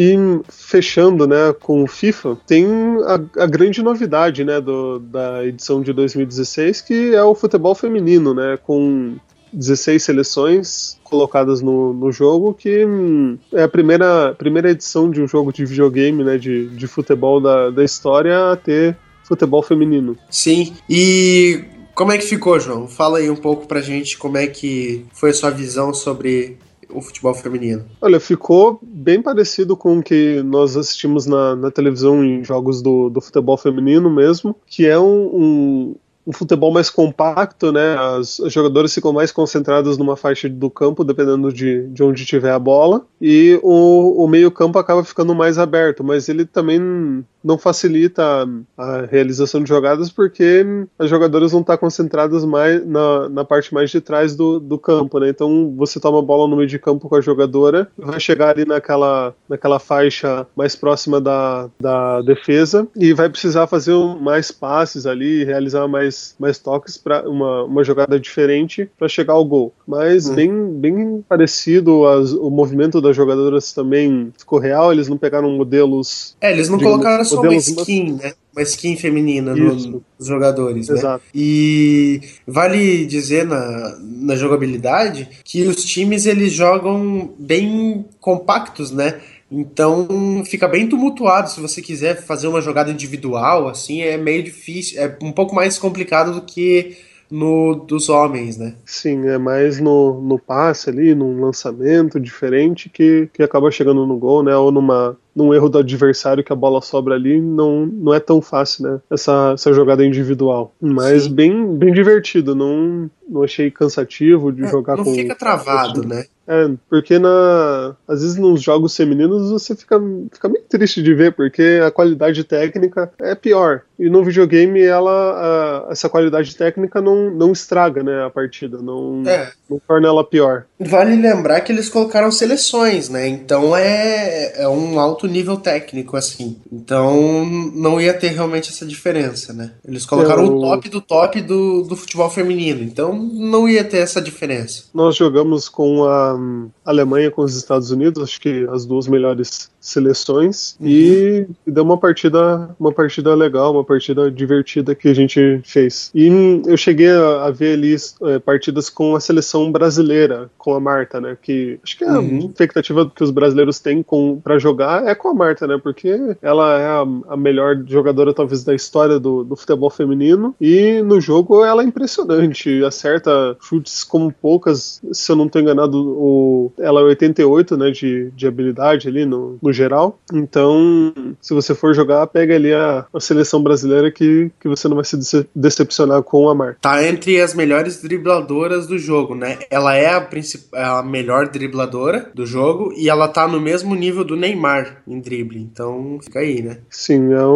[0.00, 0.16] E
[0.48, 2.64] fechando, né, com o FIFA, tem
[3.04, 8.32] a, a grande novidade, né, do, da edição de 2016, que é o futebol feminino,
[8.32, 9.16] né, com
[9.52, 15.26] 16 seleções colocadas no, no jogo, que hum, é a primeira, primeira edição de um
[15.26, 20.16] jogo de videogame, né, de, de futebol da, da história a ter futebol feminino.
[20.30, 22.86] Sim, e como é que ficou, João?
[22.86, 26.56] Fala aí um pouco pra gente como é que foi a sua visão sobre
[26.90, 27.84] o futebol feminino?
[28.00, 33.08] Olha, ficou bem parecido com o que nós assistimos na, na televisão em jogos do,
[33.08, 35.96] do futebol feminino mesmo, que é um, um
[36.28, 37.96] um futebol mais compacto, né?
[37.96, 42.50] As, as jogadoras ficam mais concentradas numa faixa do campo, dependendo de, de onde tiver
[42.50, 48.48] a bola, e o, o meio-campo acaba ficando mais aberto, mas ele também não facilita
[48.76, 50.64] a, realização de jogadas porque
[50.98, 55.18] as jogadoras vão estar concentradas mais na, na parte mais de trás do, do campo,
[55.18, 55.28] né?
[55.28, 58.64] Então você toma a bola no meio de campo com a jogadora, vai chegar ali
[58.64, 65.44] naquela, naquela faixa mais próxima da, da defesa e vai precisar fazer mais passes ali,
[65.44, 69.72] realizar mais, mais toques para uma, uma jogada diferente para chegar ao gol.
[69.86, 70.34] Mas hum.
[70.34, 76.36] bem, bem parecido, as, o movimento das jogadoras também ficou real, eles não pegaram modelos.
[76.40, 78.32] É, eles não colocaram só uma skin, né?
[78.52, 80.96] Uma skin feminina no, nos jogadores, né?
[80.96, 81.24] Exato.
[81.24, 81.30] né?
[81.34, 89.20] E vale dizer na, na jogabilidade que os times eles jogam bem compactos, né?
[89.50, 95.00] Então fica bem tumultuado se você quiser fazer uma jogada individual, assim, é meio difícil,
[95.00, 96.96] é um pouco mais complicado do que
[97.30, 98.74] no dos homens, né?
[98.84, 104.16] Sim, é mais no, no passe ali, num lançamento diferente que, que acaba chegando no
[104.16, 104.56] gol, né?
[104.56, 108.42] Ou numa num erro do adversário que a bola sobra ali, não, não é tão
[108.42, 109.00] fácil, né?
[109.08, 110.74] Essa, essa jogada individual.
[110.80, 115.10] Mas bem, bem divertido, não, não achei cansativo de é, jogar não com.
[115.10, 116.24] Não fica travado, né?
[116.48, 120.00] É, porque na, às vezes nos jogos femininos você fica,
[120.32, 123.82] fica meio triste de ver, porque a qualidade técnica é pior.
[123.98, 129.22] E no videogame ela, a, essa qualidade técnica não, não estraga né, a partida, não,
[129.26, 129.50] é.
[129.68, 130.64] não torna ela pior.
[130.80, 133.26] Vale lembrar que eles colocaram seleções, né?
[133.26, 136.56] Então é, é um alto nível técnico, assim.
[136.72, 139.72] Então não ia ter realmente essa diferença, né?
[139.84, 140.56] Eles colocaram Eu...
[140.56, 144.84] o top do top do, do futebol feminino, então não ia ter essa diferença.
[144.94, 146.37] Nós jogamos com a
[146.84, 150.86] Alemanha com os Estados Unidos, acho que as duas melhores seleções uhum.
[150.86, 156.10] e deu uma partida uma partida legal uma partida divertida que a gente fez.
[156.14, 156.28] E
[156.66, 161.20] eu cheguei a, a ver ali é, partidas com a seleção brasileira com a Marta
[161.20, 161.36] né?
[161.40, 162.36] Que acho que é uhum.
[162.36, 164.04] a expectativa que os brasileiros têm
[164.42, 165.78] para jogar é com a Marta né?
[165.82, 170.54] Porque ela é a, a melhor jogadora talvez da história do, do, futebol feminino.
[170.60, 175.00] E no jogo ela é impressionante acerta chutes como poucas.
[175.12, 179.58] Se eu não estou enganado o, ela é 88 né de, de habilidade ali no,
[179.60, 180.18] no geral.
[180.32, 184.96] Então, se você for jogar, pega ali a, a seleção brasileira que, que você não
[184.96, 185.16] vai se
[185.54, 186.78] decepcionar com a Marta.
[186.82, 189.58] Tá entre as melhores dribladoras do jogo, né?
[189.70, 190.28] Ela é a,
[190.74, 195.20] é a melhor dribladora do jogo e ela tá no mesmo nível do Neymar em
[195.20, 195.60] drible.
[195.60, 196.78] Então, fica aí, né?
[196.90, 197.46] Sim, é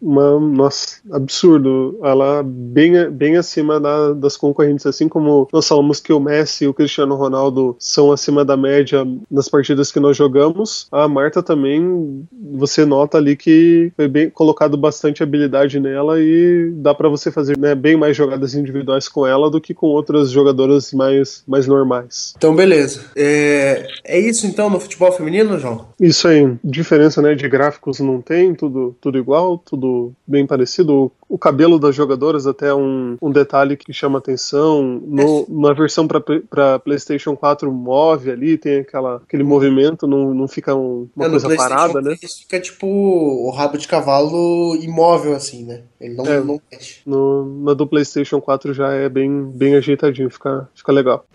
[0.00, 0.40] uma.
[0.40, 1.98] Nossa, absurdo.
[2.02, 4.86] Ela bem, bem acima da, das concorrentes.
[4.86, 9.06] Assim como nós falamos que o Messi e o Cristiano Ronaldo são acima da média
[9.30, 14.30] nas partidas que nós jogamos, a Marta também também você nota ali que foi bem
[14.30, 19.26] colocado bastante habilidade nela e dá para você fazer né, bem mais jogadas individuais com
[19.26, 22.34] ela do que com outras jogadoras mais, mais normais.
[22.36, 23.04] Então, beleza.
[23.16, 25.86] É, é isso então no futebol feminino, João?
[26.00, 26.54] Isso aí.
[26.62, 31.10] Diferença né, de gráficos não tem, tudo, tudo igual, tudo bem parecido.
[31.28, 35.00] O cabelo das jogadoras até um, um detalhe que chama atenção.
[35.04, 40.74] No, na versão para PlayStation 4 move ali, tem aquela, aquele movimento, não, não fica
[40.74, 42.16] um, uma é, coisa parada, né?
[42.22, 45.82] Isso fica tipo o rabo de cavalo imóvel, assim, né?
[46.00, 47.00] Ele não, é, não mexe.
[47.06, 51.26] No, na do PlayStation 4 já é bem, bem ajeitadinho, fica, fica legal.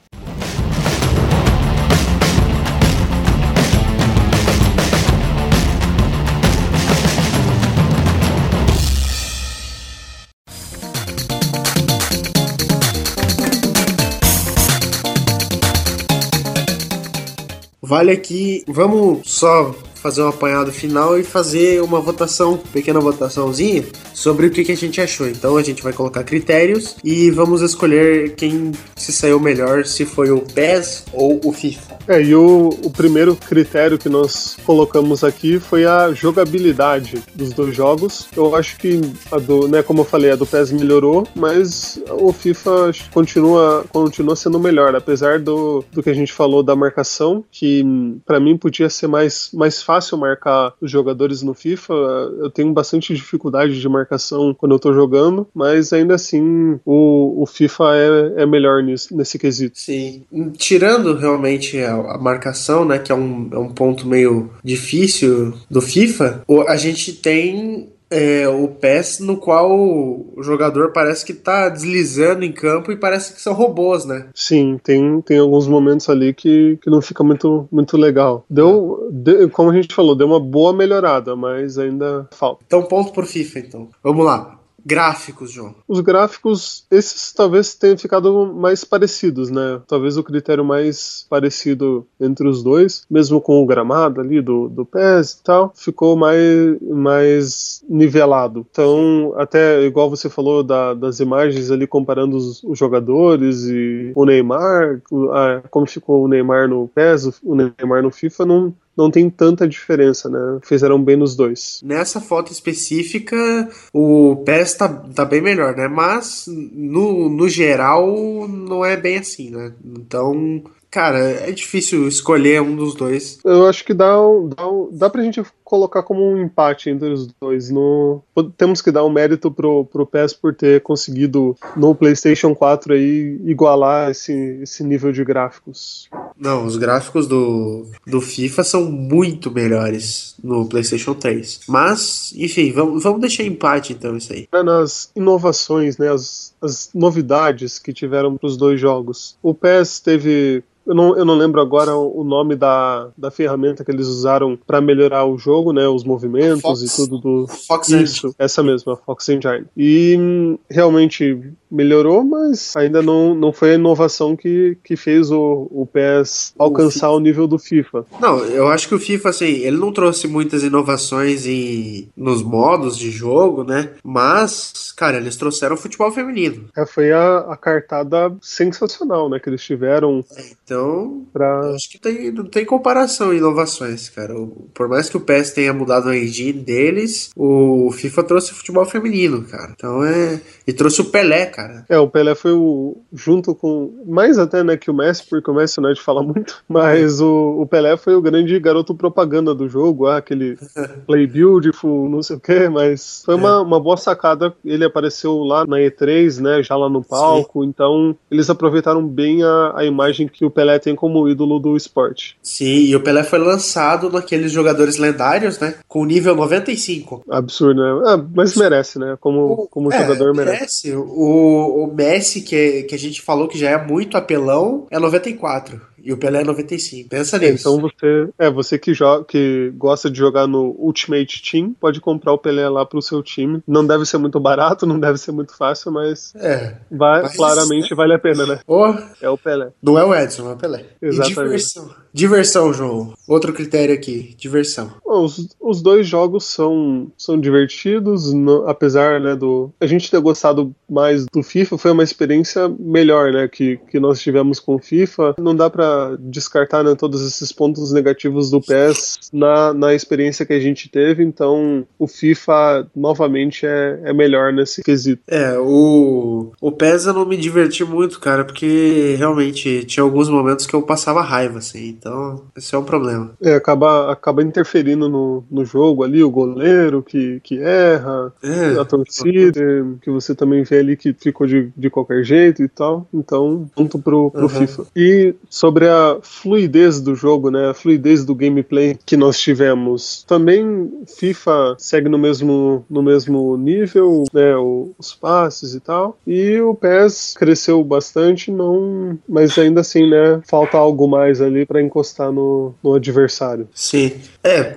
[17.91, 24.47] Vale aqui, vamos só fazer um apanhado final e fazer uma votação, pequena votaçãozinha, sobre
[24.47, 25.27] o que, que a gente achou.
[25.27, 30.31] Então a gente vai colocar critérios e vamos escolher quem se saiu melhor, se foi
[30.31, 31.99] o PES ou o FIFA.
[32.07, 37.75] É, e o, o primeiro critério que nós colocamos aqui foi a jogabilidade dos dois
[37.75, 38.27] jogos.
[38.35, 42.33] Eu acho que a do, né, como eu falei, a do PES melhorou, mas o
[42.33, 47.83] FIFA continua, continua sendo melhor, apesar do, do que a gente falou da marcação, que
[48.25, 51.93] para mim podia ser mais, mais fácil fácil marcar os jogadores no FIFA.
[52.39, 57.45] Eu tenho bastante dificuldade de marcação quando eu tô jogando, mas ainda assim o, o
[57.45, 59.77] FIFA é, é melhor nesse, nesse quesito.
[59.77, 60.23] Sim.
[60.57, 65.81] Tirando realmente a, a marcação, né, que é um, é um ponto meio difícil do
[65.81, 72.43] FIFA, a gente tem é, o PES no qual o jogador parece que tá deslizando
[72.43, 74.27] em campo e parece que são robôs, né?
[74.35, 78.45] Sim, tem, tem alguns momentos ali que, que não fica muito, muito legal.
[78.49, 82.63] Deu, de, como a gente falou, deu uma boa melhorada, mas ainda falta.
[82.67, 83.89] Então, ponto pro FIFA, então.
[84.03, 84.60] Vamos lá.
[84.85, 85.75] Gráficos, João.
[85.87, 89.81] Os gráficos, esses talvez tenham ficado mais parecidos, né?
[89.87, 94.85] Talvez o critério mais parecido entre os dois, mesmo com o gramado ali do, do
[94.85, 98.65] PES e tal, ficou mais, mais nivelado.
[98.69, 104.25] Então, até igual você falou da, das imagens ali comparando os, os jogadores e o
[104.25, 105.01] Neymar,
[105.31, 109.67] a, como ficou o Neymar no PES, o, Neymar no FIFA, não, não tem tanta
[109.67, 110.59] diferença, né?
[110.63, 111.79] Fizeram bem nos dois.
[111.83, 115.87] Nessa foto específica, o PES tá, tá bem melhor, né?
[115.87, 119.73] Mas no, no geral não é bem assim, né?
[119.83, 123.39] Então Cara, é difícil escolher um dos dois.
[123.45, 124.13] Eu acho que dá,
[124.57, 125.41] dá, dá pra gente
[125.71, 127.71] colocar como um empate entre os dois.
[127.71, 128.21] No,
[128.57, 133.39] temos que dar um mérito pro, pro PES por ter conseguido no PlayStation 4 aí
[133.45, 136.09] igualar esse, esse nível de gráficos.
[136.37, 141.61] Não, os gráficos do, do FIFA são muito melhores no PlayStation 3.
[141.69, 144.49] Mas, enfim, vamos, vamos deixar empate então isso aí.
[144.51, 149.37] Nas inovações, né, as, as novidades que tiveram para os dois jogos.
[149.41, 153.91] O PES teve eu não, eu não lembro agora o nome da, da ferramenta que
[153.91, 155.87] eles usaram para melhorar o jogo, né?
[155.87, 157.47] Os movimentos Fox, e tudo do.
[157.47, 158.35] Fox Isso, Engine.
[158.39, 159.65] essa mesma, Fox Engine.
[159.77, 161.37] E hum, realmente
[161.71, 167.09] melhorou, mas ainda não, não foi a inovação que, que fez o, o PES alcançar
[167.11, 168.05] o, o, nível do FIFA.
[168.19, 172.97] Não, eu acho que o FIFA, assim, ele não trouxe muitas inovações em, nos modos
[172.97, 173.91] de jogo, né?
[174.03, 176.65] Mas, cara, eles trouxeram futebol feminino.
[176.75, 179.39] É, foi a, a cartada sensacional, né?
[179.39, 180.23] Que eles tiveram.
[180.35, 181.73] É, então, pra...
[181.73, 184.33] acho que tem, não tem comparação em inovações, cara.
[184.73, 188.85] Por mais que o PES tenha mudado a engine deles, o FIFA trouxe o futebol
[188.85, 189.73] feminino, cara.
[189.75, 190.41] Então é.
[190.67, 191.85] E trouxe o Pelé, cara.
[191.89, 192.97] É, o Pelé foi o.
[193.13, 194.03] junto com.
[194.05, 197.19] Mais até, né, que o Messi, porque o Messi não é de falar muito, mas
[197.21, 200.57] o, o Pelé foi o grande garoto propaganda do jogo, ah, aquele
[201.05, 203.57] play beautiful, não sei o quê, mas foi uma, é.
[203.57, 204.53] uma boa sacada.
[204.63, 207.69] Ele apareceu lá na E3, né, já lá no palco, Sim.
[207.69, 212.37] então eles aproveitaram bem a, a imagem que o Pelé tem como ídolo do esporte.
[212.41, 217.23] Sim, e o Pelé foi lançado naqueles jogadores lendários, né, com nível 95.
[217.29, 218.03] Absurdo, né?
[218.07, 220.87] Ah, mas merece, né, como, como é, jogador merece.
[220.87, 220.95] merece.
[220.95, 225.81] O, o, Messi, que, que a gente falou que já é muito apelão, é 94.
[226.03, 227.09] E o Pelé é 95.
[227.09, 227.67] Pensa é, nisso.
[227.67, 232.33] Então você, é, você que, joga, que gosta de jogar no Ultimate Team, pode comprar
[232.33, 233.61] o Pelé lá pro seu time.
[233.67, 237.93] Não deve ser muito barato, não deve ser muito fácil, mas, é, vai, mas claramente
[237.93, 238.59] vale a pena, né?
[238.67, 239.69] Oh, é o Pelé.
[239.81, 240.85] Não é o Edson, é o Pelé.
[241.01, 241.39] Exatamente.
[241.39, 241.89] E diversão.
[242.13, 243.13] Diversão, João.
[243.27, 244.91] Outro critério aqui, diversão.
[245.05, 250.19] Bom, os, os dois jogos são, são divertidos, no, apesar né, do a gente ter
[250.19, 254.79] gostado mais do FIFA, foi uma experiência melhor, né, que, que nós tivemos com o
[254.79, 255.35] FIFA.
[255.39, 260.53] Não dá para descartar né, todos esses pontos negativos do PES na, na experiência que
[260.53, 265.21] a gente teve, então o FIFA novamente é, é melhor nesse quesito.
[265.27, 270.65] É, o, o PES eu não me diverti muito, cara, porque realmente tinha alguns momentos
[270.65, 273.31] que eu passava raiva, assim, então esse é um problema.
[273.41, 278.85] É, acaba, acaba interferindo no, no jogo ali, o goleiro que, que erra, é, a
[278.85, 279.61] torcida,
[280.01, 283.99] que você também vê ali que ficou de, de qualquer jeito e tal, então ponto
[283.99, 284.49] pro, pro uhum.
[284.49, 284.85] FIFA.
[284.95, 287.69] E sobre sobre a fluidez do jogo, né?
[287.69, 290.23] A fluidez do gameplay que nós tivemos.
[290.27, 294.55] Também FIFA segue no mesmo, no mesmo nível, né?
[294.57, 296.17] Os passes e tal.
[296.27, 300.41] E o PES cresceu bastante, não, mas ainda assim, né?
[300.45, 303.67] Falta algo mais ali para encostar no, no adversário.
[303.73, 304.13] Sim.
[304.43, 304.75] É,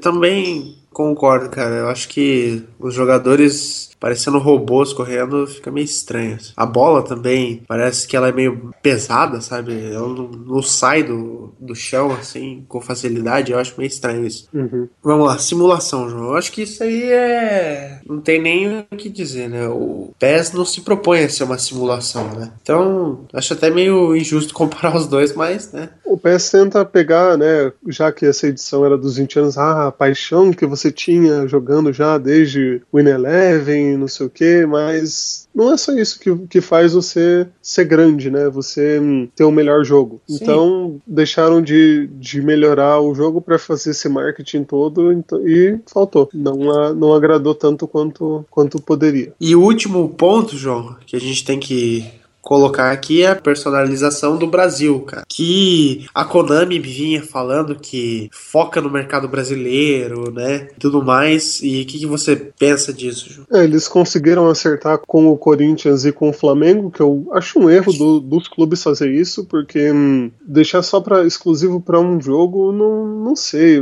[0.00, 1.76] também concordo, cara.
[1.76, 6.36] Eu acho que os jogadores parecendo robôs correndo, fica meio estranho.
[6.56, 9.72] A bola também parece que ela é meio pesada, sabe?
[9.92, 13.52] Ela não, não sai do, do chão assim com facilidade.
[13.52, 14.48] Eu acho meio estranho isso.
[14.52, 14.88] Uhum.
[15.00, 16.30] Vamos lá, simulação, João.
[16.30, 18.00] Eu acho que isso aí é.
[18.04, 19.68] Não tem nem o que dizer, né?
[19.68, 22.50] O PES não se propõe a ser uma simulação, né?
[22.60, 25.90] Então, acho até meio injusto comparar os dois, mas, né?
[26.04, 27.72] O PES tenta pegar, né?
[27.86, 31.46] Já que essa edição era dos 20 anos, ah, a paixão que você você tinha
[31.46, 36.34] jogando já desde Win Eleven, não sei o que, mas não é só isso que,
[36.48, 38.48] que faz você ser grande, né?
[38.48, 39.00] Você
[39.36, 40.20] ter o um melhor jogo.
[40.26, 40.38] Sim.
[40.40, 46.28] Então, deixaram de, de melhorar o jogo para fazer esse marketing todo então, e faltou.
[46.34, 49.32] Não, não agradou tanto quanto, quanto poderia.
[49.40, 54.36] E o último ponto, João, que a gente tem que colocar aqui é a personalização
[54.36, 55.24] do Brasil, cara.
[55.28, 60.68] Que a Konami vinha falando que foca no mercado brasileiro, né?
[60.78, 61.60] Tudo mais.
[61.62, 63.46] E o que, que, você pensa disso, Ju?
[63.52, 67.70] É, eles conseguiram acertar com o Corinthians e com o Flamengo, que eu acho um
[67.70, 72.72] erro do, dos clubes fazer isso, porque hum, deixar só para exclusivo para um jogo,
[72.72, 73.80] não, não sei.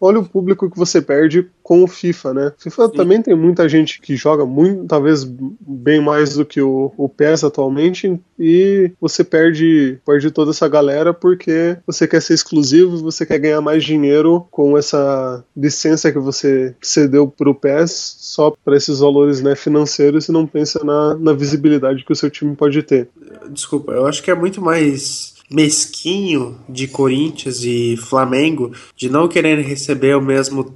[0.00, 2.52] Olha o público que você perde com o FIFA, né?
[2.56, 2.92] FIFA Sim.
[2.92, 7.42] também tem muita gente que joga muito, talvez bem mais do que o, o PES
[7.42, 7.95] atualmente,
[8.38, 13.60] e você perde, perde toda essa galera porque você quer ser exclusivo, você quer ganhar
[13.60, 19.54] mais dinheiro com essa licença que você cedeu pro PES só para esses valores né,
[19.54, 23.08] financeiros e não pensa na, na visibilidade que o seu time pode ter.
[23.50, 29.60] Desculpa, eu acho que é muito mais mesquinho de Corinthians e Flamengo de não querer
[29.60, 30.74] receber o mesmo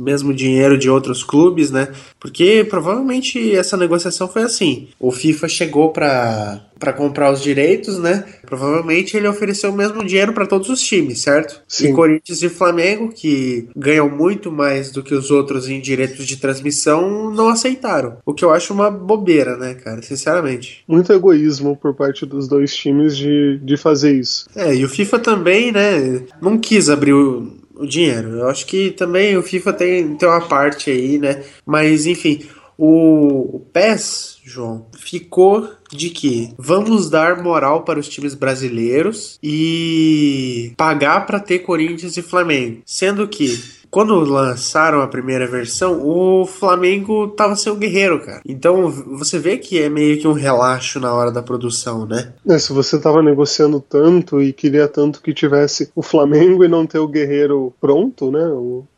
[0.00, 1.88] mesmo dinheiro de outros clubes, né?
[2.18, 4.88] Porque provavelmente essa negociação foi assim.
[4.98, 8.24] O FIFA chegou para para comprar os direitos, né?
[8.46, 11.60] Provavelmente ele ofereceu o mesmo dinheiro para todos os times, certo?
[11.68, 11.90] Sim.
[11.90, 16.38] E Corinthians e Flamengo, que ganham muito mais do que os outros em direitos de
[16.38, 18.16] transmissão, não aceitaram.
[18.24, 20.00] O que eu acho uma bobeira, né, cara?
[20.00, 20.82] Sinceramente.
[20.88, 24.46] Muito egoísmo por parte dos dois times de, de fazer isso.
[24.56, 28.38] É, e o FIFA também, né, não quis abrir o o dinheiro.
[28.38, 31.42] Eu acho que também o FIFA tem, tem uma parte aí, né?
[31.64, 38.34] Mas enfim, o, o PES, João, ficou de que vamos dar moral para os times
[38.34, 42.82] brasileiros e pagar para ter Corinthians e Flamengo.
[42.86, 48.40] Sendo que quando lançaram a primeira versão, o Flamengo tava sem o Guerreiro, cara.
[48.46, 52.32] Então você vê que é meio que um relaxo na hora da produção, né?
[52.48, 56.86] É, se você tava negociando tanto e queria tanto que tivesse o Flamengo e não
[56.86, 58.40] ter o Guerreiro pronto, né?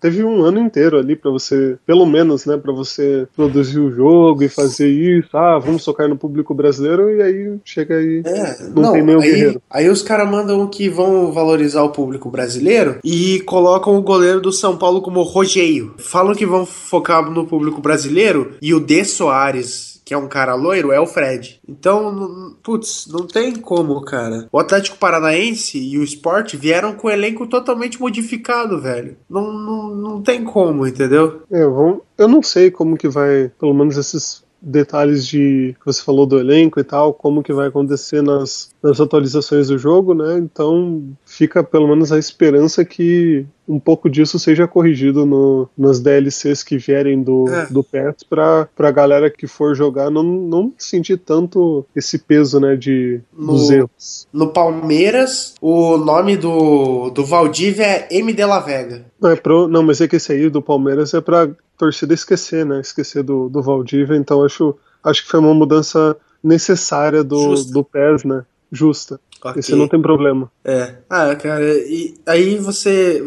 [0.01, 4.43] Teve um ano inteiro ali para você, pelo menos, né, para você produzir o jogo
[4.43, 5.31] e fazer isso.
[5.37, 9.17] Ah, vamos tocar no público brasileiro e aí chega aí é, não, não, tem nem
[9.17, 9.63] o aí, Guerreiro.
[9.71, 14.53] Aí os caras mandam que vão valorizar o público brasileiro e colocam o goleiro do
[14.53, 15.95] São Paulo como Rogeio.
[15.97, 20.57] Falam que vão focar no público brasileiro e o De Soares que é um cara
[20.57, 21.61] loiro, é o Fred.
[21.67, 24.49] Então, putz, não tem como, cara.
[24.51, 29.17] O Atlético Paranaense e o Sport vieram com o elenco totalmente modificado, velho.
[29.31, 31.43] Não, não, não tem como, entendeu?
[31.49, 36.25] É, eu não sei como que vai, pelo menos esses detalhes de que você falou
[36.25, 40.39] do elenco e tal, como que vai acontecer nas, nas atualizações do jogo, né?
[40.39, 46.63] Então fica pelo menos a esperança que um pouco disso seja corrigido no, nas DLCs
[46.63, 47.67] que vierem do, é.
[47.67, 52.77] do PES para a galera que for jogar não, não sentir tanto esse peso né,
[52.77, 54.29] de, no, dos erros.
[54.33, 58.33] No Palmeiras, o nome do, do Valdívia é M.
[58.33, 59.07] de la Vega.
[59.21, 62.67] Não, é pro, não, mas é que esse aí do Palmeiras é para torcida esquecer,
[62.67, 62.81] né?
[62.81, 68.25] Esquecer do, do Valdívia, então acho, acho que foi uma mudança necessária do, do PES,
[68.25, 68.45] né?
[68.71, 69.21] Justa.
[69.45, 69.59] Okay.
[69.59, 70.51] Esse não tem problema.
[70.65, 70.95] É.
[71.11, 73.23] Ah, cara, e aí você.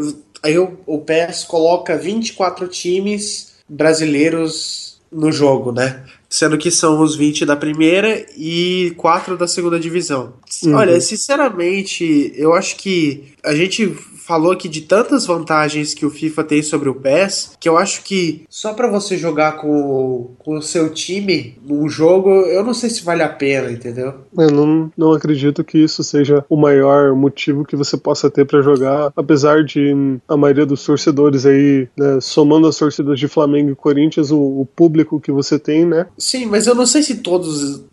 [0.46, 6.04] Aí o, o PES coloca 24 times brasileiros no jogo, né?
[6.30, 10.34] Sendo que são os 20 da primeira e 4 da segunda divisão.
[10.64, 10.76] Uhum.
[10.76, 16.43] Olha, sinceramente, eu acho que a gente falou aqui de tantas vantagens que o FIFA
[16.43, 20.61] tem sobre o PES, que eu acho que só para você jogar com, com o
[20.61, 24.15] seu time num jogo, eu não sei se vale a pena, entendeu?
[24.38, 28.61] Eu não, não acredito que isso seja o maior motivo que você possa ter para
[28.61, 29.93] jogar, apesar de
[30.28, 34.67] a maioria dos torcedores aí, né, somando as torcidas de Flamengo e Corinthians, o, o,
[34.76, 36.07] público que você tem, né?
[36.17, 37.84] Sim, mas eu não sei se todos,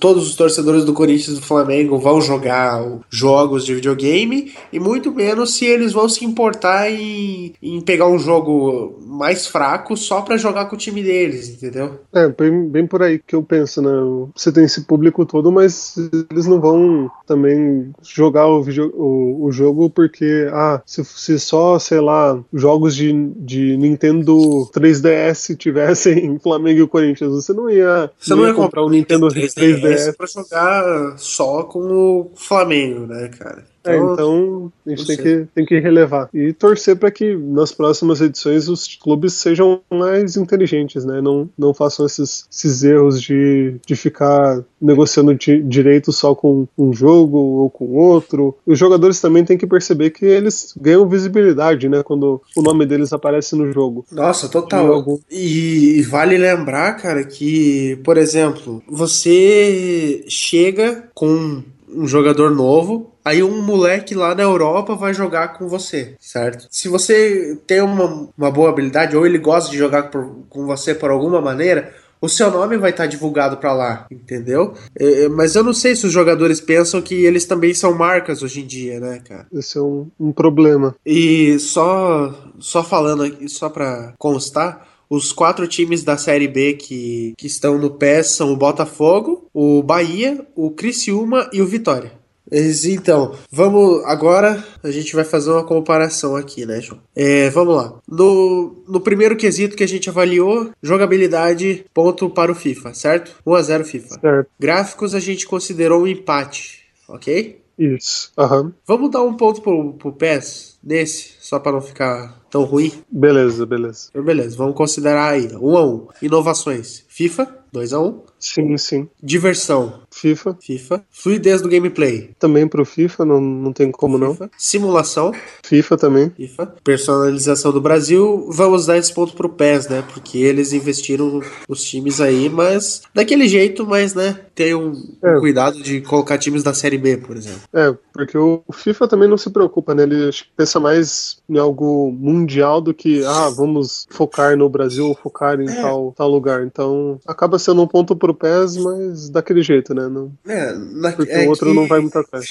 [0.00, 5.12] todos os torcedores do Corinthians e do Flamengo vão jogar jogos de videogame, e muito
[5.12, 10.22] menos se eles eles vão se importar em, em pegar um jogo mais fraco só
[10.22, 12.00] para jogar com o time deles, entendeu?
[12.12, 13.90] É, bem, bem por aí que eu penso, né?
[14.34, 15.96] Você tem esse público todo, mas
[16.30, 18.64] eles não vão também jogar o,
[18.94, 24.36] o, o jogo porque, ah, se, se só, sei lá, jogos de, de Nintendo
[24.74, 29.28] 3DS tivessem Flamengo e Corinthians, você não ia, você não, não ia, comprar o Nintendo
[29.28, 33.71] 3DS, 3DS para jogar só com o Flamengo, né, cara?
[33.84, 36.28] É, então a gente tem que, tem que relevar.
[36.32, 41.20] E torcer para que nas próximas edições os clubes sejam mais inteligentes, né?
[41.20, 46.92] Não, não façam esses, esses erros de, de ficar negociando di direito só com um
[46.92, 48.56] jogo ou com outro.
[48.66, 52.02] Os jogadores também têm que perceber que eles ganham visibilidade, né?
[52.02, 54.04] Quando o nome deles aparece no jogo.
[54.10, 55.20] Nossa, total.
[55.30, 61.62] E, e vale lembrar, cara, que, por exemplo, você chega com
[61.94, 66.66] um jogador novo, aí um moleque lá na Europa vai jogar com você, certo?
[66.70, 70.94] Se você tem uma, uma boa habilidade ou ele gosta de jogar por, com você
[70.94, 74.74] por alguma maneira, o seu nome vai estar divulgado para lá, entendeu?
[74.96, 78.44] É, é, mas eu não sei se os jogadores pensam que eles também são marcas
[78.44, 79.46] hoje em dia, né, cara?
[79.52, 80.94] Esse é um, um problema.
[81.04, 87.34] E só, só falando aqui, só para constar, os quatro times da Série B que,
[87.36, 92.21] que estão no PES são o Botafogo, o Bahia, o Criciúma e o Vitória.
[92.50, 97.00] Então, vamos agora a gente vai fazer uma comparação aqui, né, João?
[97.14, 97.94] É, vamos lá.
[98.08, 103.32] No, no primeiro quesito que a gente avaliou, jogabilidade, ponto para o FIFA, certo?
[103.46, 104.20] 1 a 0 FIFA.
[104.20, 104.50] Certo.
[104.58, 107.62] Gráficos a gente considerou um empate, ok?
[107.78, 108.30] Isso.
[108.38, 108.72] Uhum.
[108.86, 112.92] Vamos dar um ponto pro, pro PES nesse, só para não ficar tão ruim?
[113.10, 114.08] Beleza, beleza.
[114.10, 115.48] Então, beleza, vamos considerar aí.
[115.56, 116.06] Um a um.
[116.20, 117.04] Inovações.
[117.14, 118.20] FIFA, 2 a 1 um.
[118.38, 119.08] Sim, sim.
[119.22, 120.00] Diversão.
[120.10, 120.56] FIFA.
[120.60, 121.04] FIFA.
[121.10, 122.30] Fluidez do gameplay.
[122.38, 124.44] Também pro FIFA, não, não tem como FIFA.
[124.44, 124.50] não.
[124.58, 125.32] Simulação.
[125.62, 126.30] FIFA também.
[126.30, 126.74] FIFA.
[126.82, 128.48] Personalização do Brasil.
[128.50, 130.04] Vamos dar esse ponto pro PES, né?
[130.12, 134.40] Porque eles investiram nos times aí, mas daquele jeito, mas, né?
[134.54, 134.92] Tem um,
[135.22, 135.36] é.
[135.36, 137.62] um cuidado de colocar times da Série B, por exemplo.
[137.72, 140.02] É, porque o FIFA também não se preocupa, né?
[140.02, 145.60] Ele pensa mais em algo mundial do que, ah, vamos focar no Brasil ou focar
[145.60, 145.80] em é.
[145.80, 146.64] tal, tal lugar.
[146.64, 150.08] Então, acaba sendo um ponto pro PES, mas daquele jeito, né?
[150.08, 151.74] Não, é, na, porque é o outro que...
[151.74, 152.46] não vai muito atrás.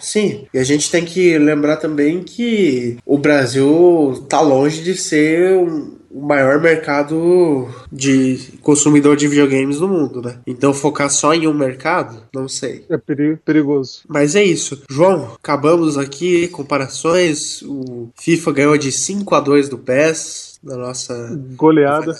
[0.00, 5.56] Sim, e a gente tem que lembrar também que o Brasil tá longe de ser
[5.56, 10.38] um, o maior mercado de consumidor de videogames no mundo, né?
[10.46, 12.84] Então focar só em um mercado, não sei.
[12.90, 14.02] É perigoso.
[14.06, 14.82] Mas é isso.
[14.90, 17.62] João, acabamos aqui comparações.
[17.62, 22.12] O FIFA ganhou de 5 a 2 do PES na nossa goleada.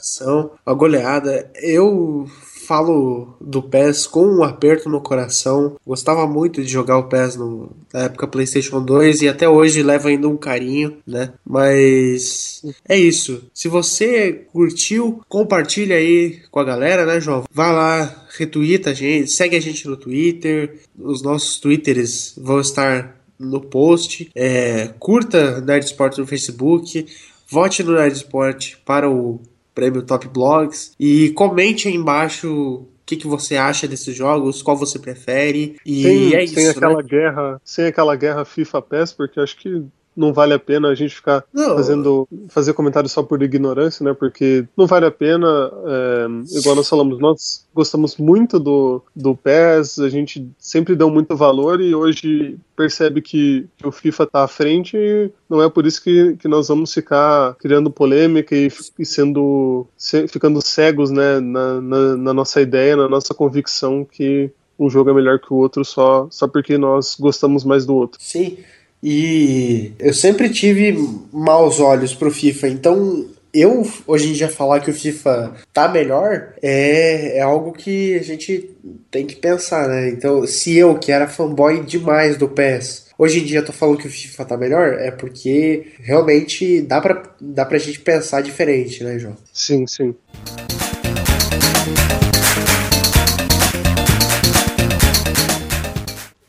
[0.65, 1.51] A goleada.
[1.55, 2.27] Eu
[2.63, 5.77] falo do PES com um aperto no coração.
[5.87, 10.09] Gostava muito de jogar o PES no, na época PlayStation 2 e até hoje leva
[10.09, 11.33] ainda um carinho, né?
[11.45, 13.45] Mas é isso.
[13.53, 17.45] Se você curtiu, compartilha aí com a galera, né, João?
[17.53, 20.81] Vai lá, retweeta a gente, segue a gente no Twitter.
[20.99, 24.31] Os nossos Twitters vão estar no post.
[24.35, 27.07] É, curta Nerd Sport no Facebook.
[27.53, 29.43] Vote no Nerd Sport para o
[29.75, 30.95] prêmio Top Blogs.
[30.99, 35.77] E comente aí embaixo o que, que você acha desses jogos, qual você prefere.
[35.85, 36.55] E sem, é isso.
[36.55, 37.03] Sem aquela né?
[37.03, 39.85] guerra, sem aquela guerra FIFA PES, porque acho que
[40.17, 41.75] não vale a pena a gente ficar Não.
[41.75, 44.15] fazendo fazer comentário só por ignorância, né?
[44.15, 49.99] Porque não vale a pena, é, igual nós falamos, nós gostamos muito do, do PES,
[50.01, 54.49] a gente sempre deu muito valor e hoje percebe que, que o FIFA está à
[54.49, 59.07] frente e não é por isso que, que nós vamos ficar criando polêmica e, e
[59.07, 64.91] sendo se, ficando cegos né, na, na, na nossa ideia, na nossa convicção que um
[64.91, 68.19] jogo é melhor que o outro só, só porque nós gostamos mais do outro.
[68.21, 68.59] Sim.
[69.03, 70.97] E eu sempre tive
[71.33, 76.55] maus olhos pro FIFA, então eu hoje em dia falar que o FIFA tá melhor
[76.63, 78.71] é, é algo que a gente
[79.11, 80.09] tem que pensar, né?
[80.09, 84.07] Então, se eu, que era fanboy demais do PES, hoje em dia tô falando que
[84.07, 89.19] o FIFA tá melhor, é porque realmente dá pra, dá pra gente pensar diferente, né,
[89.19, 89.37] João?
[89.53, 90.15] Sim, sim.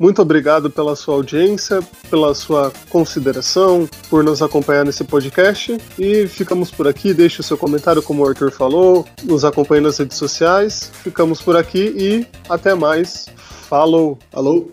[0.03, 1.79] Muito obrigado pela sua audiência,
[2.09, 5.77] pela sua consideração, por nos acompanhar nesse podcast.
[5.97, 7.13] E ficamos por aqui.
[7.13, 9.05] Deixe o seu comentário, como o Arthur falou.
[9.23, 10.91] Nos acompanhe nas redes sociais.
[11.01, 13.29] Ficamos por aqui e até mais.
[13.69, 14.19] Falou!
[14.33, 14.69] Alô?